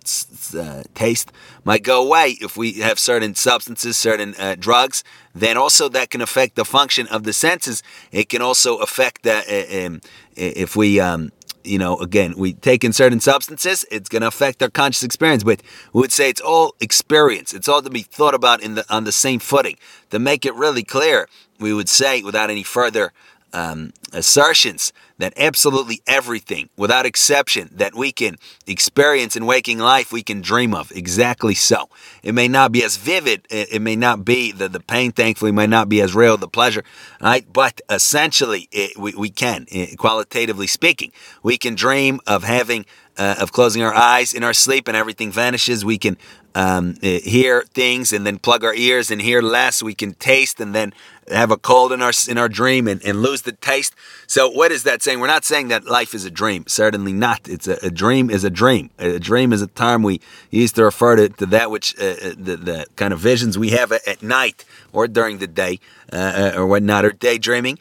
uh, 0.55 0.83
taste 0.93 1.31
might 1.63 1.83
go 1.83 2.05
away. 2.05 2.37
If 2.39 2.55
we 2.55 2.73
have 2.73 2.99
certain 2.99 3.33
substances, 3.33 3.97
certain 3.97 4.35
uh, 4.37 4.55
drugs, 4.59 5.03
then 5.33 5.57
also 5.57 5.89
that 5.89 6.11
can 6.11 6.21
affect 6.21 6.55
the 6.55 6.65
function 6.65 7.07
of 7.07 7.23
the 7.23 7.33
senses. 7.33 7.81
It 8.11 8.29
can 8.29 8.43
also 8.43 8.77
affect 8.77 9.23
that 9.23 9.49
uh, 9.49 9.87
um, 9.87 10.01
if 10.35 10.75
we, 10.75 10.99
um, 10.99 11.31
you 11.63 11.79
know, 11.79 11.97
again, 11.97 12.35
we 12.37 12.53
take 12.53 12.83
in 12.83 12.93
certain 12.93 13.19
substances, 13.19 13.85
it's 13.91 14.09
going 14.09 14.21
to 14.21 14.27
affect 14.27 14.61
our 14.61 14.69
conscious 14.69 15.03
experience. 15.03 15.43
But 15.43 15.61
we 15.93 16.01
would 16.01 16.11
say 16.11 16.29
it's 16.29 16.41
all 16.41 16.75
experience. 16.79 17.53
It's 17.53 17.67
all 17.67 17.81
to 17.81 17.89
be 17.89 18.01
thought 18.01 18.35
about 18.35 18.61
in 18.61 18.75
the 18.75 18.85
on 18.93 19.03
the 19.03 19.11
same 19.11 19.39
footing. 19.39 19.77
To 20.11 20.19
make 20.19 20.45
it 20.45 20.53
really 20.55 20.83
clear, 20.83 21.27
we 21.61 21.73
would 21.73 21.89
say 21.89 22.21
without 22.23 22.49
any 22.49 22.63
further 22.63 23.13
um, 23.53 23.93
assertions 24.13 24.91
that 25.21 25.33
absolutely 25.37 26.01
everything, 26.07 26.69
without 26.75 27.05
exception, 27.05 27.69
that 27.73 27.93
we 27.95 28.11
can 28.11 28.37
experience 28.67 29.35
in 29.35 29.45
waking 29.45 29.77
life, 29.77 30.11
we 30.11 30.23
can 30.23 30.41
dream 30.41 30.73
of. 30.73 30.91
Exactly 30.91 31.53
so. 31.53 31.89
It 32.23 32.33
may 32.33 32.47
not 32.47 32.71
be 32.71 32.83
as 32.83 32.97
vivid. 32.97 33.47
It, 33.49 33.81
may 33.81 33.95
not 33.95 34.25
be 34.25 34.51
the, 34.51 34.67
the 34.67 34.79
pain, 34.79 35.11
thankfully, 35.11 35.51
might 35.51 35.69
not 35.69 35.89
be 35.89 36.01
as 36.01 36.15
real, 36.15 36.37
the 36.37 36.47
pleasure, 36.47 36.83
right? 37.21 37.45
But 37.51 37.81
essentially, 37.89 38.67
it, 38.71 38.97
we, 38.97 39.13
we 39.13 39.29
can, 39.29 39.67
qualitatively 39.97 40.67
speaking, 40.67 41.11
we 41.43 41.57
can 41.57 41.75
dream 41.75 42.19
of 42.25 42.43
having 42.43 42.85
uh, 43.17 43.35
of 43.39 43.51
closing 43.51 43.83
our 43.83 43.93
eyes 43.93 44.33
in 44.33 44.43
our 44.43 44.53
sleep 44.53 44.87
and 44.87 44.95
everything 44.95 45.31
vanishes. 45.31 45.83
We 45.83 45.97
can 45.97 46.17
um, 46.55 46.95
uh, 47.03 47.19
hear 47.23 47.63
things 47.73 48.11
and 48.13 48.25
then 48.25 48.37
plug 48.39 48.63
our 48.63 48.73
ears 48.73 49.11
and 49.11 49.21
hear 49.21 49.41
less. 49.41 49.83
We 49.83 49.93
can 49.93 50.13
taste 50.15 50.59
and 50.59 50.73
then 50.73 50.93
have 51.29 51.51
a 51.51 51.57
cold 51.57 51.91
in 51.91 52.01
our 52.01 52.11
in 52.27 52.37
our 52.37 52.49
dream 52.49 52.87
and, 52.87 53.03
and 53.05 53.21
lose 53.21 53.43
the 53.43 53.53
taste. 53.53 53.95
So 54.27 54.49
what 54.49 54.71
is 54.71 54.83
that 54.83 55.01
saying? 55.01 55.10
We're 55.19 55.27
not 55.27 55.45
saying 55.45 55.69
that 55.69 55.85
life 55.85 56.13
is 56.13 56.25
a 56.25 56.31
dream. 56.31 56.65
Certainly 56.67 57.13
not. 57.13 57.47
It's 57.47 57.67
a, 57.67 57.77
a 57.83 57.91
dream 57.91 58.29
is 58.29 58.43
a 58.43 58.49
dream. 58.49 58.89
A 58.99 59.19
dream 59.19 59.53
is 59.53 59.61
a 59.61 59.67
term 59.67 60.03
we 60.03 60.21
used 60.49 60.75
to 60.75 60.83
refer 60.83 61.15
to, 61.15 61.29
to 61.29 61.45
that 61.47 61.71
which 61.71 61.97
uh, 61.99 62.05
uh 62.05 62.33
the, 62.37 62.57
the 62.57 62.85
kind 62.95 63.13
of 63.13 63.19
visions 63.19 63.57
we 63.57 63.69
have 63.71 63.91
at, 63.91 64.21
night 64.23 64.65
or 64.93 65.07
during 65.07 65.39
the 65.39 65.47
day 65.47 65.79
uh, 66.13 66.51
uh 66.55 66.59
or 66.59 66.67
whatnot 66.67 67.05
or 67.05 67.11
daydreaming. 67.11 67.79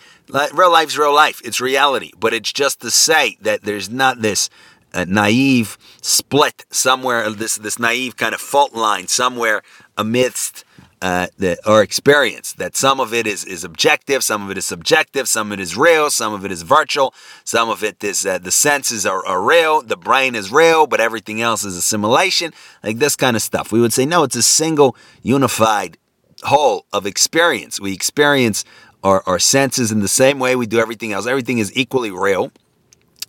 Real 0.53 0.73
life's 0.73 0.97
real 0.97 1.15
life. 1.15 1.41
It's 1.45 1.61
reality. 1.61 2.13
But 2.19 2.33
it's 2.33 2.53
just 2.53 2.81
to 2.81 2.91
say 2.91 3.37
that 3.41 3.63
there's 3.63 3.91
not 3.91 4.23
this 4.23 4.51
a 4.93 5.07
naive 5.07 5.79
split 6.03 6.65
somewhere, 6.71 7.31
this 7.31 7.57
this 7.57 7.79
naive 7.79 8.17
kind 8.17 8.35
of 8.35 8.41
fault 8.41 8.75
line 8.75 9.07
somewhere 9.07 9.63
amidst 9.97 10.65
uh, 11.03 11.29
the, 11.39 11.59
our 11.67 11.83
experience. 11.83 12.53
That 12.53 12.77
some 12.77 13.01
of 13.01 13.15
it 13.15 13.27
is, 13.27 13.45
is 13.45 13.65
objective, 13.65 14.23
some 14.23 14.43
of 14.43 14.51
it 14.51 14.59
is 14.59 14.67
subjective, 14.67 15.29
some 15.29 15.53
of 15.53 15.59
it 15.59 15.63
is 15.63 15.77
real, 15.77 16.11
some 16.11 16.33
of 16.33 16.45
it 16.45 16.53
is 16.53 16.63
virtual, 16.63 17.15
some 17.45 17.69
of 17.69 17.83
it 17.83 18.03
is 18.05 18.27
uh, 18.27 18.39
the 18.39 18.51
senses 18.51 19.07
are, 19.07 19.25
are 19.27 19.43
real, 19.43 19.83
the 19.83 19.97
brain 19.97 20.35
is 20.35 20.53
real, 20.53 20.87
but 20.87 21.01
everything 21.01 21.41
else 21.41 21.65
is 21.65 21.77
assimilation, 21.77 22.53
like 22.83 22.99
this 22.99 23.17
kind 23.17 23.37
of 23.37 23.43
stuff. 23.43 23.73
We 23.73 23.81
would 23.81 23.93
say, 23.93 24.07
no, 24.07 24.25
it's 24.25 24.37
a 24.37 24.43
single 24.43 24.97
unified 25.23 25.97
whole 26.43 26.87
of 26.93 27.07
experience. 27.07 27.81
We 27.81 27.93
experience 27.93 28.65
our, 29.03 29.23
our 29.27 29.39
senses 29.39 29.91
in 29.91 30.01
the 30.01 30.09
same 30.09 30.39
way 30.39 30.57
we 30.57 30.67
do 30.67 30.79
everything 30.79 31.13
else. 31.13 31.27
Everything 31.27 31.59
is 31.59 31.75
equally 31.77 32.11
real. 32.11 32.53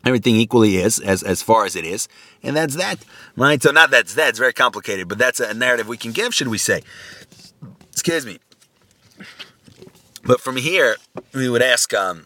Everything 0.04 0.36
equally 0.36 0.78
is 0.78 0.98
as 0.98 1.22
as 1.22 1.44
far 1.44 1.63
as 1.66 1.75
it 1.75 1.86
is, 1.86 2.08
and 2.42 2.56
that's 2.56 2.75
that, 2.75 3.06
right? 3.36 3.62
So 3.62 3.70
not 3.70 3.92
that's 3.92 4.16
that. 4.16 4.30
It's 4.30 4.40
very 4.40 4.51
complicated, 4.51 5.08
but 5.08 5.20
that's 5.20 5.40
a 5.40 5.54
narrative 5.54 5.88
we 5.88 5.96
can 5.96 6.12
give, 6.12 6.34
should 6.34 6.48
we 6.48 6.58
say? 6.58 6.82
Excuse 8.01 8.25
me. 8.25 8.39
But 10.24 10.41
from 10.41 10.55
here, 10.55 10.96
we 11.36 11.48
would 11.48 11.62
ask, 11.62 11.93
um, 11.93 12.25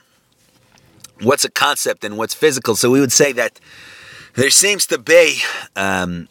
what's 1.21 1.43
a 1.43 1.51
concept 1.51 2.05
and 2.05 2.17
what's 2.17 2.33
physical? 2.33 2.77
So 2.77 2.89
we 2.89 3.01
would 3.01 3.11
say 3.11 3.33
that 3.33 3.59
there 4.35 4.49
seems 4.49 4.87
to 4.87 4.97
be 4.97 5.41
um, 5.75 6.29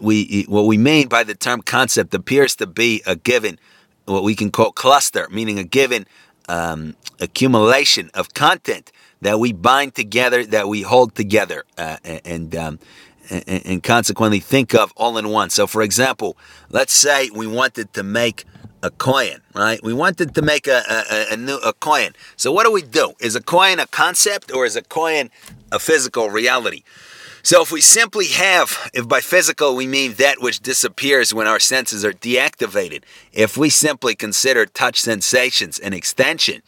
we 0.00 0.46
what 0.48 0.66
we 0.66 0.76
mean 0.76 1.06
by 1.06 1.22
the 1.22 1.36
term 1.36 1.62
concept 1.62 2.12
appears 2.12 2.56
to 2.56 2.66
be 2.66 3.02
a 3.06 3.14
given 3.14 3.60
what 4.04 4.24
we 4.24 4.34
can 4.34 4.50
call 4.50 4.72
cluster, 4.72 5.28
meaning 5.30 5.60
a 5.60 5.64
given 5.64 6.04
um, 6.48 6.96
accumulation 7.20 8.10
of 8.14 8.34
content 8.34 8.90
that 9.20 9.38
we 9.38 9.52
bind 9.52 9.94
together, 9.94 10.44
that 10.44 10.66
we 10.66 10.82
hold 10.82 11.14
together, 11.14 11.62
uh, 11.78 11.98
and, 12.24 12.56
um, 12.56 12.80
and, 13.30 13.66
and 13.66 13.82
consequently 13.82 14.40
think 14.40 14.74
of 14.74 14.92
all 14.96 15.18
in 15.18 15.28
one. 15.28 15.50
So, 15.50 15.66
for 15.66 15.82
example, 15.82 16.36
let's 16.70 16.92
say 16.92 17.30
we 17.30 17.46
wanted 17.46 17.92
to 17.94 18.02
make 18.02 18.44
a 18.82 18.90
coin, 18.90 19.40
right? 19.54 19.82
We 19.82 19.94
wanted 19.94 20.34
to 20.34 20.42
make 20.42 20.66
a, 20.66 20.82
a, 20.90 21.32
a, 21.32 21.36
new 21.36 21.56
a 21.56 21.72
coin. 21.72 22.10
So 22.36 22.52
what 22.52 22.64
do 22.64 22.70
we 22.72 22.82
do? 22.82 23.14
Is 23.18 23.34
a 23.34 23.42
coin 23.42 23.78
a 23.80 23.86
concept 23.86 24.52
or 24.52 24.66
is 24.66 24.76
a 24.76 24.82
coin 24.82 25.30
a 25.72 25.78
physical 25.78 26.28
reality? 26.28 26.82
So 27.42 27.62
if 27.62 27.72
we 27.72 27.80
simply 27.80 28.28
have, 28.28 28.90
if 28.92 29.08
by 29.08 29.20
physical 29.20 29.74
we 29.74 29.86
mean 29.86 30.14
that 30.14 30.40
which 30.40 30.60
disappears 30.60 31.32
when 31.32 31.46
our 31.46 31.60
senses 31.60 32.04
are 32.04 32.12
deactivated, 32.12 33.02
if 33.32 33.56
we 33.56 33.70
simply 33.70 34.14
consider 34.14 34.66
touch 34.66 35.00
sensations 35.00 35.78
an 35.78 35.92
extension, 35.92 36.62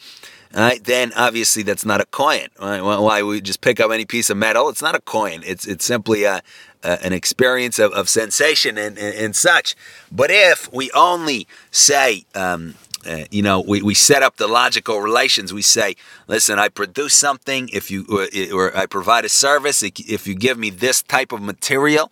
right, 0.62 0.82
then 0.82 1.12
obviously 1.14 1.62
that's 1.62 1.84
not 1.84 2.00
a 2.00 2.06
coin. 2.06 2.48
Right? 2.60 2.80
Why 2.80 3.22
we 3.22 3.40
just 3.40 3.60
pick 3.60 3.80
up 3.80 3.90
any 3.90 4.04
piece 4.04 4.30
of 4.30 4.36
metal? 4.36 4.68
It's 4.68 4.82
not 4.82 4.94
a 4.94 5.00
coin. 5.00 5.42
It's 5.44 5.66
it's 5.66 5.84
simply 5.84 6.24
a, 6.24 6.42
a 6.82 7.04
an 7.04 7.12
experience 7.12 7.78
of, 7.78 7.92
of 7.92 8.08
sensation 8.08 8.78
and, 8.78 8.98
and, 8.98 9.14
and, 9.14 9.36
such. 9.36 9.74
But 10.10 10.30
if 10.30 10.72
we 10.72 10.90
only 10.92 11.46
say, 11.70 12.24
um, 12.34 12.74
uh, 13.06 13.24
you 13.30 13.42
know, 13.42 13.60
we, 13.60 13.82
we 13.82 13.94
set 13.94 14.22
up 14.22 14.36
the 14.36 14.48
logical 14.48 15.00
relations. 15.00 15.52
We 15.52 15.62
say, 15.62 15.94
listen, 16.26 16.58
I 16.58 16.68
produce 16.68 17.14
something 17.14 17.68
if 17.72 17.90
you 17.90 18.04
or, 18.08 18.26
or 18.52 18.76
I 18.76 18.86
provide 18.86 19.24
a 19.24 19.28
service 19.28 19.82
if 19.82 20.26
you 20.26 20.34
give 20.34 20.58
me 20.58 20.70
this 20.70 21.02
type 21.02 21.32
of 21.32 21.40
material 21.40 22.10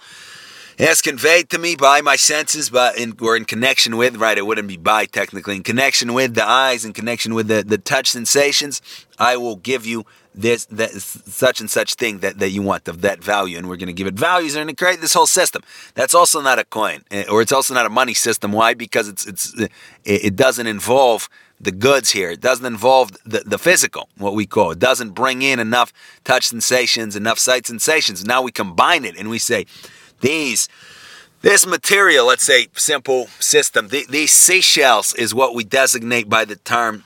as 0.79 1.03
conveyed 1.03 1.51
to 1.51 1.59
me 1.59 1.77
by 1.77 2.01
my 2.01 2.17
senses, 2.17 2.71
but 2.71 2.99
in, 2.99 3.15
or 3.21 3.37
in 3.37 3.45
connection 3.45 3.97
with, 3.97 4.17
right? 4.17 4.37
It 4.37 4.47
wouldn't 4.47 4.69
be 4.69 4.77
by 4.77 5.07
technically, 5.07 5.57
in 5.57 5.63
connection 5.63 6.15
with 6.15 6.35
the 6.35 6.47
eyes, 6.47 6.85
in 6.85 6.93
connection 6.93 7.35
with 7.35 7.49
the, 7.49 7.63
the 7.63 7.79
touch 7.79 8.09
sensations, 8.09 8.83
I 9.19 9.37
will 9.37 9.57
give 9.57 9.87
you 9.87 10.05
this, 10.35 10.67
that, 10.67 10.91
such 10.91 11.61
and 11.61 11.71
such 11.71 11.95
thing 11.95 12.19
that, 12.19 12.39
that 12.41 12.51
you 12.51 12.61
want 12.61 12.89
of 12.89 13.03
that 13.03 13.23
value, 13.23 13.57
and 13.57 13.69
we're 13.69 13.77
going 13.77 13.87
to 13.87 13.93
give 13.93 14.09
it 14.09 14.15
values, 14.15 14.57
and 14.57 14.77
create 14.77 15.01
this 15.01 15.15
whole 15.15 15.29
system. 15.29 15.63
That's 15.95 16.15
also 16.15 16.41
not 16.41 16.59
a 16.59 16.65
coin, 16.65 17.05
eh, 17.11 17.25
or 17.31 17.41
it's 17.41 17.53
also 17.53 17.73
not 17.73 17.87
a 17.87 17.91
money 17.91 18.15
system. 18.15 18.51
Why? 18.51 18.75
Because 18.75 19.09
it's 19.09 19.27
it's 19.27 19.55
it, 19.55 19.71
it 20.05 20.37
doesn't 20.37 20.67
involve 20.67 21.29
the 21.61 21.73
goods 21.73 22.11
here. 22.11 22.31
It 22.31 22.41
doesn't 22.41 22.67
involve 22.67 23.13
the, 23.25 23.43
the 23.47 23.59
physical, 23.59 24.09
what 24.19 24.35
we 24.35 24.45
call. 24.47 24.73
It 24.73 24.79
doesn't 24.79 25.11
bring 25.11 25.43
in 25.43 25.59
enough 25.59 25.93
touch 26.25 26.49
sensations, 26.49 27.15
enough 27.15 27.39
sight 27.39 27.67
sensations. 27.67 28.25
Now 28.25 28.43
we 28.43 28.53
combine 28.53 29.05
it 29.05 29.17
and 29.17 29.31
we 29.31 29.39
say, 29.39 29.67
these 30.25 30.69
this 31.43 31.67
material, 31.67 32.27
let's 32.27 32.43
say 32.43 32.69
simple 32.73 33.27
system, 33.39 33.89
these 33.89 34.33
seashells 34.33 35.13
is 35.13 35.35
what 35.35 35.55
we 35.55 35.63
designate 35.63 36.27
by 36.27 36.47
the 36.47 36.57
term 36.57 37.05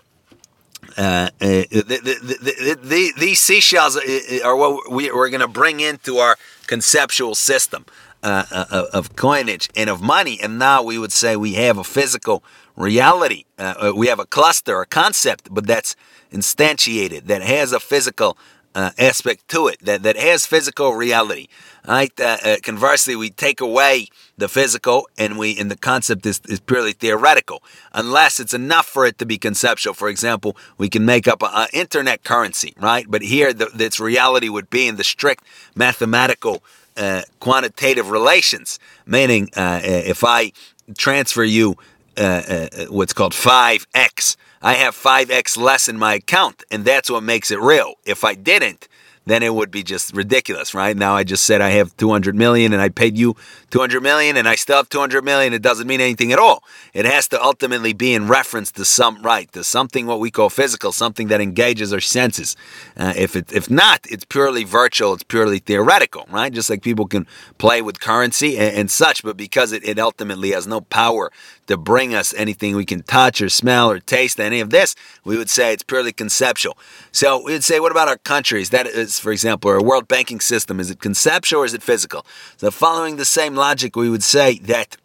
uh, 0.97 1.31
the, 1.39 1.67
the, 1.71 2.79
the, 2.83 3.13
these 3.19 3.41
seashells 3.41 3.97
are 4.45 4.57
what 4.57 4.91
we, 4.91 5.11
are 5.11 5.29
going 5.29 5.41
to 5.41 5.49
bring 5.49 5.81
into 5.81 6.19
our 6.19 6.37
conceptual 6.67 7.35
system 7.35 7.85
uh, 8.23 8.45
uh, 8.51 8.85
of 8.93 9.15
coinage 9.17 9.69
and 9.77 9.91
of 9.91 10.01
money. 10.01 10.39
And 10.43 10.59
now 10.59 10.83
we 10.83 10.99
would 10.99 11.13
say 11.13 11.37
we 11.37 11.55
have 11.55 11.79
a 11.79 11.85
physical 11.85 12.43
reality. 12.77 13.45
Uh, 13.59 13.93
we 13.95 14.07
have 14.09 14.19
a 14.19 14.27
cluster, 14.27 14.81
a 14.81 14.87
concept, 14.87 15.49
but 15.53 15.67
that's 15.67 15.95
instantiated, 16.33 17.27
that 17.27 17.43
has 17.43 17.73
a 17.73 17.81
physical 17.81 18.37
uh, 18.75 18.91
aspect 18.99 19.49
to 19.49 19.67
it, 19.69 19.79
that, 19.83 20.03
that 20.03 20.17
has 20.17 20.47
physical 20.47 20.95
reality. 20.95 21.49
Right? 21.89 22.13
Uh, 22.21 22.37
uh, 22.45 22.57
conversely, 22.63 23.17
we 23.17 23.31
take 23.31 23.63
away 23.63 24.09
the 24.37 24.47
physical, 24.47 25.09
and 25.17 25.39
we 25.39 25.59
and 25.59 25.71
the 25.71 25.77
concept 25.77 26.27
is, 26.27 26.43
is 26.47 26.61
purely 26.61 26.93
theoretical, 26.93 27.63
unless 27.95 28.39
it's 28.39 28.53
enough 28.53 28.87
for 28.87 29.07
it 29.07 29.17
to 29.19 29.25
be 29.25 29.39
conceptual. 29.39 29.95
For 29.95 30.11
example, 30.11 30.55
we 30.77 30.91
can 30.91 31.07
make 31.07 31.27
up 31.27 31.43
an 31.43 31.69
internet 31.73 32.25
currency, 32.25 32.75
right? 32.79 33.07
But 33.09 33.23
here, 33.23 33.55
the, 33.55 33.71
its 33.79 33.99
reality 33.99 34.51
would 34.51 34.69
be 34.69 34.87
in 34.87 34.97
the 34.97 35.05
strict 35.05 35.45
mathematical 35.75 36.63
uh, 36.99 37.23
quantitative 37.41 38.11
relations, 38.11 38.79
meaning 39.07 39.49
uh, 39.57 39.81
if 39.83 40.25
I 40.25 40.53
transfer 40.97 41.45
you 41.45 41.77
uh, 42.19 42.43
uh, 42.49 42.69
what's 42.87 43.13
called 43.13 43.33
5x, 43.33 44.37
I 44.61 44.75
have 44.75 44.95
5x 44.95 45.57
less 45.57 45.89
in 45.89 45.99
my 45.99 46.15
account, 46.15 46.65
and 46.71 46.85
that's 46.85 47.09
what 47.09 47.23
makes 47.23 47.51
it 47.51 47.61
real. 47.61 47.95
If 48.05 48.25
I 48.25 48.35
didn't, 48.35 48.89
then 49.29 49.43
it 49.43 49.55
would 49.55 49.71
be 49.71 49.83
just 49.83 50.15
ridiculous, 50.15 50.75
right? 50.75 50.97
Now 50.97 51.15
I 51.15 51.25
just 51.25 51.45
said 51.45 51.61
I 51.61 51.71
have 51.71 51.97
200 51.97 52.35
million 52.35 52.73
and 52.73 52.81
I 52.81 52.89
paid 52.89 53.17
you 53.17 53.37
200 53.71 54.03
million 54.03 54.37
and 54.37 54.49
I 54.49 54.55
still 54.55 54.77
have 54.77 54.89
200 54.89 55.25
million. 55.25 55.53
It 55.53 55.63
doesn't 55.63 55.87
mean 55.87 56.01
anything 56.01 56.33
at 56.33 56.39
all. 56.39 56.63
It 56.95 57.05
has 57.05 57.29
to 57.29 57.43
ultimately 57.43 57.93
be 57.93 58.15
in 58.15 58.29
reference 58.29 58.73
to 58.73 58.85
some 58.85 59.23
right, 59.23 59.51
to 59.53 59.63
something 59.65 60.07
what 60.07 60.21
we 60.21 60.31
call 60.31 60.51
physical, 60.51 60.93
something 60.93 61.29
that 61.29 61.41
engages 61.41 61.93
our 61.93 62.01
senses. 62.01 62.57
Uh, 62.97 63.13
if 63.17 63.37
it, 63.37 63.53
if 63.53 63.71
not, 63.71 64.07
it's 64.11 64.25
purely 64.25 64.65
virtual. 64.65 65.13
It's 65.13 65.23
purely 65.23 65.59
theoretical, 65.59 66.27
right? 66.31 66.53
Just 66.53 66.71
like 66.71 66.83
people 66.83 67.07
can 67.07 67.27
play 67.59 67.83
with 67.83 68.01
currency 68.01 68.59
and, 68.59 68.77
and 68.77 68.91
such, 68.91 69.23
but 69.23 69.37
because 69.37 69.73
it, 69.73 69.85
it 69.85 69.99
ultimately 69.99 70.53
has 70.53 70.67
no 70.67 70.81
power 70.81 71.31
to 71.69 71.77
bring 71.77 72.15
us 72.15 72.35
anything 72.35 72.75
we 72.75 72.85
can 72.85 73.03
touch 73.03 73.41
or 73.41 73.49
smell 73.49 73.91
or 73.91 74.01
taste, 74.01 74.41
any 74.41 74.61
of 74.61 74.71
this, 74.71 74.95
we 75.25 75.39
would 75.39 75.49
say 75.49 75.73
it's 75.73 75.83
purely 75.83 76.13
conceptual. 76.13 76.77
So 77.13 77.43
we 77.45 77.53
would 77.53 77.65
say, 77.65 77.79
what 77.79 77.93
about 77.93 78.09
our 78.09 78.19
countries? 78.19 78.71
That 78.71 78.87
is, 78.87 79.21
for 79.21 79.31
example, 79.31 79.71
our 79.71 79.83
world 79.83 80.09
banking 80.09 80.41
system. 80.41 80.81
Is 80.81 80.91
it 80.91 81.01
conceptual 81.01 81.63
or 81.63 81.65
is 81.65 81.75
it 81.75 81.83
physical? 81.83 82.27
So 82.57 82.71
following 82.71 83.17
the 83.17 83.25
same 83.25 83.55
logic, 83.55 83.97
we 83.97 84.11
would 84.11 84.25
say 84.25 84.59
that 84.61 84.97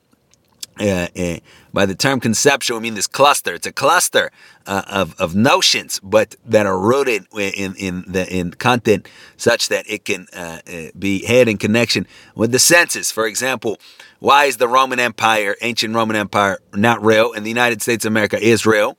uh, 0.80 1.08
uh, 1.16 1.38
by 1.72 1.86
the 1.86 1.94
term 1.94 2.20
conceptual, 2.20 2.78
we 2.78 2.84
mean 2.84 2.96
this 2.96 3.08
cluster. 3.08 3.54
It's 3.54 3.68
a 3.68 3.72
cluster 3.72 4.32
uh, 4.66 4.84
of, 4.88 5.20
of 5.20 5.36
notions, 5.36 6.00
but 6.02 6.36
that 6.46 6.66
are 6.66 6.80
rooted 6.80 7.28
in 7.34 7.76
in 7.76 8.06
the 8.08 8.28
in 8.32 8.52
content 8.52 9.08
such 9.38 9.70
that 9.70 9.88
it 9.88 10.06
can 10.06 10.28
uh, 10.36 10.60
uh, 10.68 10.88
be 10.98 11.26
had 11.26 11.48
in 11.48 11.58
connection 11.58 12.08
with 12.36 12.52
the 12.52 12.60
senses. 12.60 13.12
For 13.12 13.28
example, 13.28 13.78
why 14.24 14.46
is 14.46 14.56
the 14.56 14.70
Roman 14.70 15.02
Empire, 15.02 15.58
ancient 15.62 15.94
Roman 15.94 16.16
Empire, 16.16 16.60
not 16.74 17.04
real, 17.04 17.34
and 17.34 17.46
the 17.46 17.50
United 17.50 17.82
States 17.82 18.06
of 18.06 18.14
America 18.14 18.40
is 18.42 18.66
real? 18.66 18.98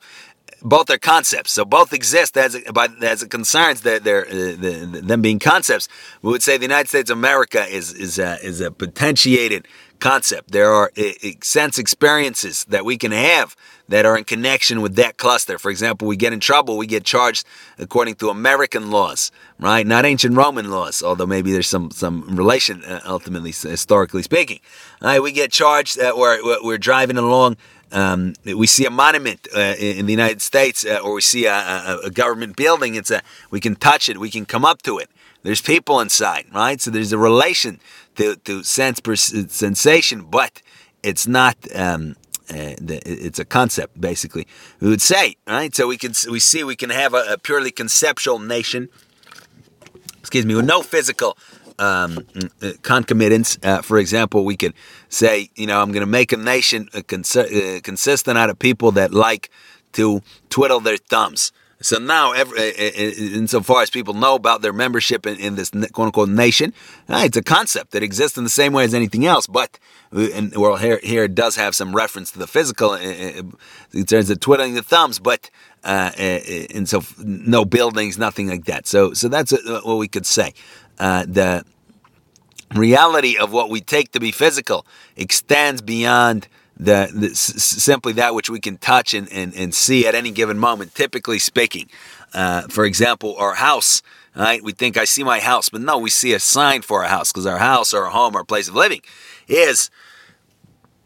both 0.60 0.88
are 0.88 0.98
concepts, 0.98 1.52
so 1.52 1.62
both 1.62 1.92
exist 1.92 2.38
as 2.38 2.54
it, 2.54 2.64
as 3.02 3.22
concerns 3.24 3.82
their, 3.82 4.00
their, 4.00 4.26
uh, 4.26 4.32
the, 4.32 5.00
them 5.04 5.20
being 5.20 5.38
concepts. 5.38 5.88
We 6.22 6.30
would 6.30 6.42
say 6.42 6.56
the 6.56 6.64
United 6.64 6.88
States 6.88 7.10
of 7.10 7.18
America 7.18 7.66
is 7.66 7.92
is 7.92 8.18
a, 8.18 8.38
is 8.42 8.62
a 8.62 8.70
potentiated 8.70 9.68
concept. 10.04 10.52
There 10.52 10.70
are 10.70 10.92
uh, 10.98 11.02
sense 11.42 11.78
experiences 11.78 12.64
that 12.66 12.84
we 12.84 12.98
can 12.98 13.12
have 13.12 13.56
that 13.88 14.04
are 14.04 14.16
in 14.18 14.24
connection 14.24 14.82
with 14.82 14.96
that 14.96 15.16
cluster. 15.16 15.58
For 15.58 15.70
example, 15.70 16.06
we 16.06 16.16
get 16.16 16.32
in 16.32 16.40
trouble, 16.40 16.76
we 16.76 16.86
get 16.86 17.04
charged 17.04 17.46
according 17.78 18.16
to 18.16 18.28
American 18.28 18.90
laws, 18.90 19.32
right? 19.58 19.86
Not 19.86 20.04
ancient 20.04 20.36
Roman 20.36 20.70
laws, 20.70 21.02
although 21.02 21.26
maybe 21.26 21.52
there's 21.52 21.68
some 21.76 21.90
some 21.90 22.36
relation 22.36 22.84
uh, 22.84 23.00
ultimately 23.16 23.52
historically 23.52 24.22
speaking. 24.22 24.60
All 25.00 25.08
right, 25.08 25.22
we 25.22 25.32
get 25.32 25.50
charged 25.50 25.98
that 25.98 26.16
we're 26.18 26.38
we're 26.62 26.84
driving 26.90 27.16
along 27.16 27.56
um, 27.94 28.34
we 28.44 28.66
see 28.66 28.84
a 28.86 28.90
monument 28.90 29.46
uh, 29.56 29.74
in 29.78 30.06
the 30.06 30.12
United 30.12 30.42
States, 30.42 30.84
uh, 30.84 30.98
or 31.04 31.14
we 31.14 31.20
see 31.20 31.46
a, 31.46 31.54
a, 31.54 31.98
a, 32.04 32.10
government 32.10 32.56
building. 32.56 32.96
It's 32.96 33.12
a 33.12 33.22
we 33.50 33.60
can 33.60 33.76
touch 33.76 34.08
it, 34.08 34.18
we 34.18 34.30
can 34.30 34.44
come 34.46 34.64
up 34.64 34.82
to 34.82 34.98
it. 34.98 35.08
There's 35.44 35.60
people 35.60 36.00
inside, 36.00 36.46
right? 36.52 36.80
So 36.80 36.90
there's 36.90 37.12
a 37.12 37.18
relation 37.18 37.78
to, 38.16 38.36
to 38.36 38.62
sense 38.62 39.00
sensation, 39.48 40.24
but 40.24 40.62
it's 41.02 41.26
not. 41.26 41.56
Um, 41.74 42.16
uh, 42.50 42.76
it's 43.06 43.38
a 43.38 43.44
concept, 43.44 43.98
basically. 43.98 44.46
We 44.78 44.90
would 44.90 45.00
say, 45.00 45.36
right? 45.46 45.74
So 45.74 45.86
we 45.86 45.96
can 45.96 46.12
we 46.30 46.40
see 46.40 46.62
we 46.62 46.76
can 46.76 46.90
have 46.90 47.14
a, 47.14 47.24
a 47.32 47.38
purely 47.38 47.70
conceptual 47.70 48.38
nation. 48.38 48.90
Excuse 50.18 50.44
me, 50.44 50.54
with 50.54 50.66
no 50.66 50.82
physical 50.82 51.38
um, 51.78 52.18
uh, 52.62 52.72
concomitants. 52.82 53.58
Uh, 53.62 53.82
for 53.82 53.98
example, 53.98 54.44
we 54.44 54.56
could 54.56 54.74
say, 55.08 55.50
you 55.56 55.66
know, 55.66 55.80
I'm 55.80 55.92
going 55.92 56.02
to 56.02 56.06
make 56.06 56.32
a 56.32 56.36
nation 56.36 56.88
cons- 57.06 57.36
uh, 57.36 57.80
consistent 57.82 58.38
out 58.38 58.50
of 58.50 58.58
people 58.58 58.92
that 58.92 59.12
like 59.12 59.50
to 59.92 60.22
twiddle 60.50 60.80
their 60.80 60.96
thumbs. 60.96 61.52
So 61.84 61.98
now, 61.98 62.32
every, 62.32 62.58
uh, 62.58 62.62
uh, 62.62 63.36
insofar 63.36 63.82
as 63.82 63.90
people 63.90 64.14
know 64.14 64.34
about 64.34 64.62
their 64.62 64.72
membership 64.72 65.26
in, 65.26 65.38
in 65.38 65.54
this 65.56 65.70
quote 65.70 66.06
unquote 66.06 66.28
nation, 66.28 66.72
it's 67.08 67.36
a 67.36 67.42
concept 67.42 67.90
that 67.92 68.02
exists 68.02 68.38
in 68.38 68.44
the 68.44 68.50
same 68.50 68.72
way 68.72 68.84
as 68.84 68.94
anything 68.94 69.26
else. 69.26 69.46
But 69.46 69.78
and 70.12 70.56
well, 70.56 70.76
here 70.76 71.00
here 71.02 71.24
it 71.24 71.34
does 71.34 71.56
have 71.56 71.74
some 71.74 71.94
reference 71.94 72.30
to 72.32 72.38
the 72.38 72.46
physical 72.46 72.94
in 72.94 74.06
terms 74.06 74.30
of 74.30 74.40
twiddling 74.40 74.74
the 74.74 74.82
thumbs, 74.82 75.18
but 75.18 75.50
uh, 75.84 76.12
and 76.16 76.88
so 76.88 77.02
no 77.18 77.64
buildings, 77.64 78.16
nothing 78.16 78.48
like 78.48 78.64
that. 78.64 78.86
So 78.86 79.12
so 79.12 79.28
that's 79.28 79.52
what 79.84 79.98
we 79.98 80.08
could 80.08 80.26
say 80.26 80.54
uh, 80.98 81.24
the 81.28 81.64
reality 82.74 83.36
of 83.36 83.52
what 83.52 83.70
we 83.70 83.80
take 83.80 84.12
to 84.12 84.20
be 84.20 84.32
physical 84.32 84.86
extends 85.16 85.82
beyond 85.82 86.48
the 86.76 87.30
simply 87.34 88.12
that 88.14 88.34
which 88.34 88.50
we 88.50 88.60
can 88.60 88.76
touch 88.78 89.14
and, 89.14 89.30
and, 89.32 89.54
and 89.54 89.74
see 89.74 90.06
at 90.06 90.14
any 90.14 90.30
given 90.30 90.58
moment, 90.58 90.94
typically 90.94 91.38
speaking. 91.38 91.88
Uh, 92.32 92.62
for 92.62 92.84
example, 92.84 93.36
our 93.36 93.54
house, 93.54 94.02
right? 94.34 94.62
We 94.62 94.72
think 94.72 94.96
I 94.96 95.04
see 95.04 95.22
my 95.22 95.38
house, 95.38 95.68
but 95.68 95.80
no, 95.80 95.98
we 95.98 96.10
see 96.10 96.32
a 96.32 96.40
sign 96.40 96.82
for 96.82 97.04
our 97.04 97.08
house 97.08 97.32
because 97.32 97.46
our 97.46 97.58
house 97.58 97.94
our 97.94 98.06
home, 98.06 98.34
our 98.34 98.44
place 98.44 98.68
of 98.68 98.74
living 98.74 99.02
is, 99.46 99.90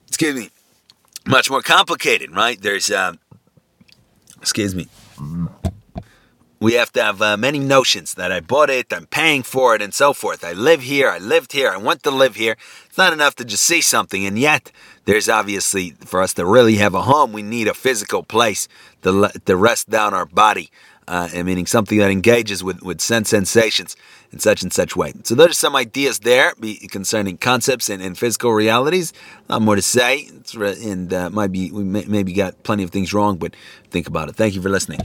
excuse 0.07 0.35
me, 0.35 0.51
much 1.27 1.51
more 1.51 1.61
complicated, 1.61 2.35
right? 2.35 2.61
There's, 2.61 2.91
uh, 2.91 3.15
excuse 4.41 4.75
me, 4.75 4.89
we 6.61 6.75
have 6.75 6.93
to 6.93 7.03
have 7.03 7.23
uh, 7.23 7.37
many 7.37 7.59
notions 7.59 8.15
that 8.15 8.33
I 8.33 8.41
bought 8.41 8.71
it, 8.71 8.93
I'm 8.93 9.07
paying 9.07 9.43
for 9.43 9.75
it, 9.75 9.83
and 9.83 9.95
so 9.95 10.13
forth. 10.13 10.45
I 10.45 10.53
live 10.53 10.83
here, 10.83 11.09
I 11.09 11.19
lived 11.19 11.53
here, 11.53 11.71
I 11.71 11.77
want 11.77 12.03
to 12.03 12.11
live 12.11 12.35
here. 12.35 12.57
It's 12.87 12.99
not 12.99 13.13
enough 13.13 13.35
to 13.37 13.45
just 13.45 13.65
see 13.65 13.81
something, 13.81 14.27
and 14.27 14.39
yet 14.39 14.73
there's 15.05 15.29
obviously, 15.29 15.91
for 16.05 16.21
us 16.21 16.35
to 16.35 16.45
really 16.45 16.77
have 16.77 16.95
a 16.95 17.03
home, 17.03 17.33
we 17.33 17.43
need 17.43 17.69
a 17.69 17.75
physical 17.75 18.23
place 18.23 18.69
to, 19.03 19.31
to 19.47 19.57
rest 19.57 19.89
down 19.89 20.15
our 20.15 20.27
body, 20.27 20.71
uh, 21.07 21.29
meaning 21.45 21.65
something 21.65 21.99
that 21.99 22.11
engages 22.11 22.63
with, 22.63 22.83
with 22.83 23.01
sense 23.01 23.31
sensations 23.31 23.97
in 24.31 24.39
such 24.39 24.63
and 24.63 24.73
such 24.73 24.95
way. 24.95 25.15
So 25.25 25.35
those 25.35 25.51
are 25.51 25.55
some 25.55 25.75
ideas 25.75 26.19
there 26.19 26.53
concerning 26.91 27.39
concepts 27.39 27.89
and, 27.89 28.03
and 28.03 28.19
physical 28.19 28.53
realities. 28.53 29.15
A 29.49 29.55
lot 29.55 29.63
more 29.63 29.77
to 29.77 29.83
say, 29.83 30.29
and 30.55 31.13
uh, 31.13 31.31
might 31.31 31.53
be 31.53 31.71
we 31.71 31.85
may, 31.85 32.05
maybe 32.05 32.35
got 32.35 32.63
plenty 32.63 32.83
of 32.83 32.91
things 32.91 33.15
wrong, 33.15 33.39
but 33.39 33.55
think 33.91 34.07
about 34.07 34.29
it. 34.29 34.37
Thank 34.37 34.55
you 34.55 34.61
for 34.61 34.69
listening. 34.69 35.01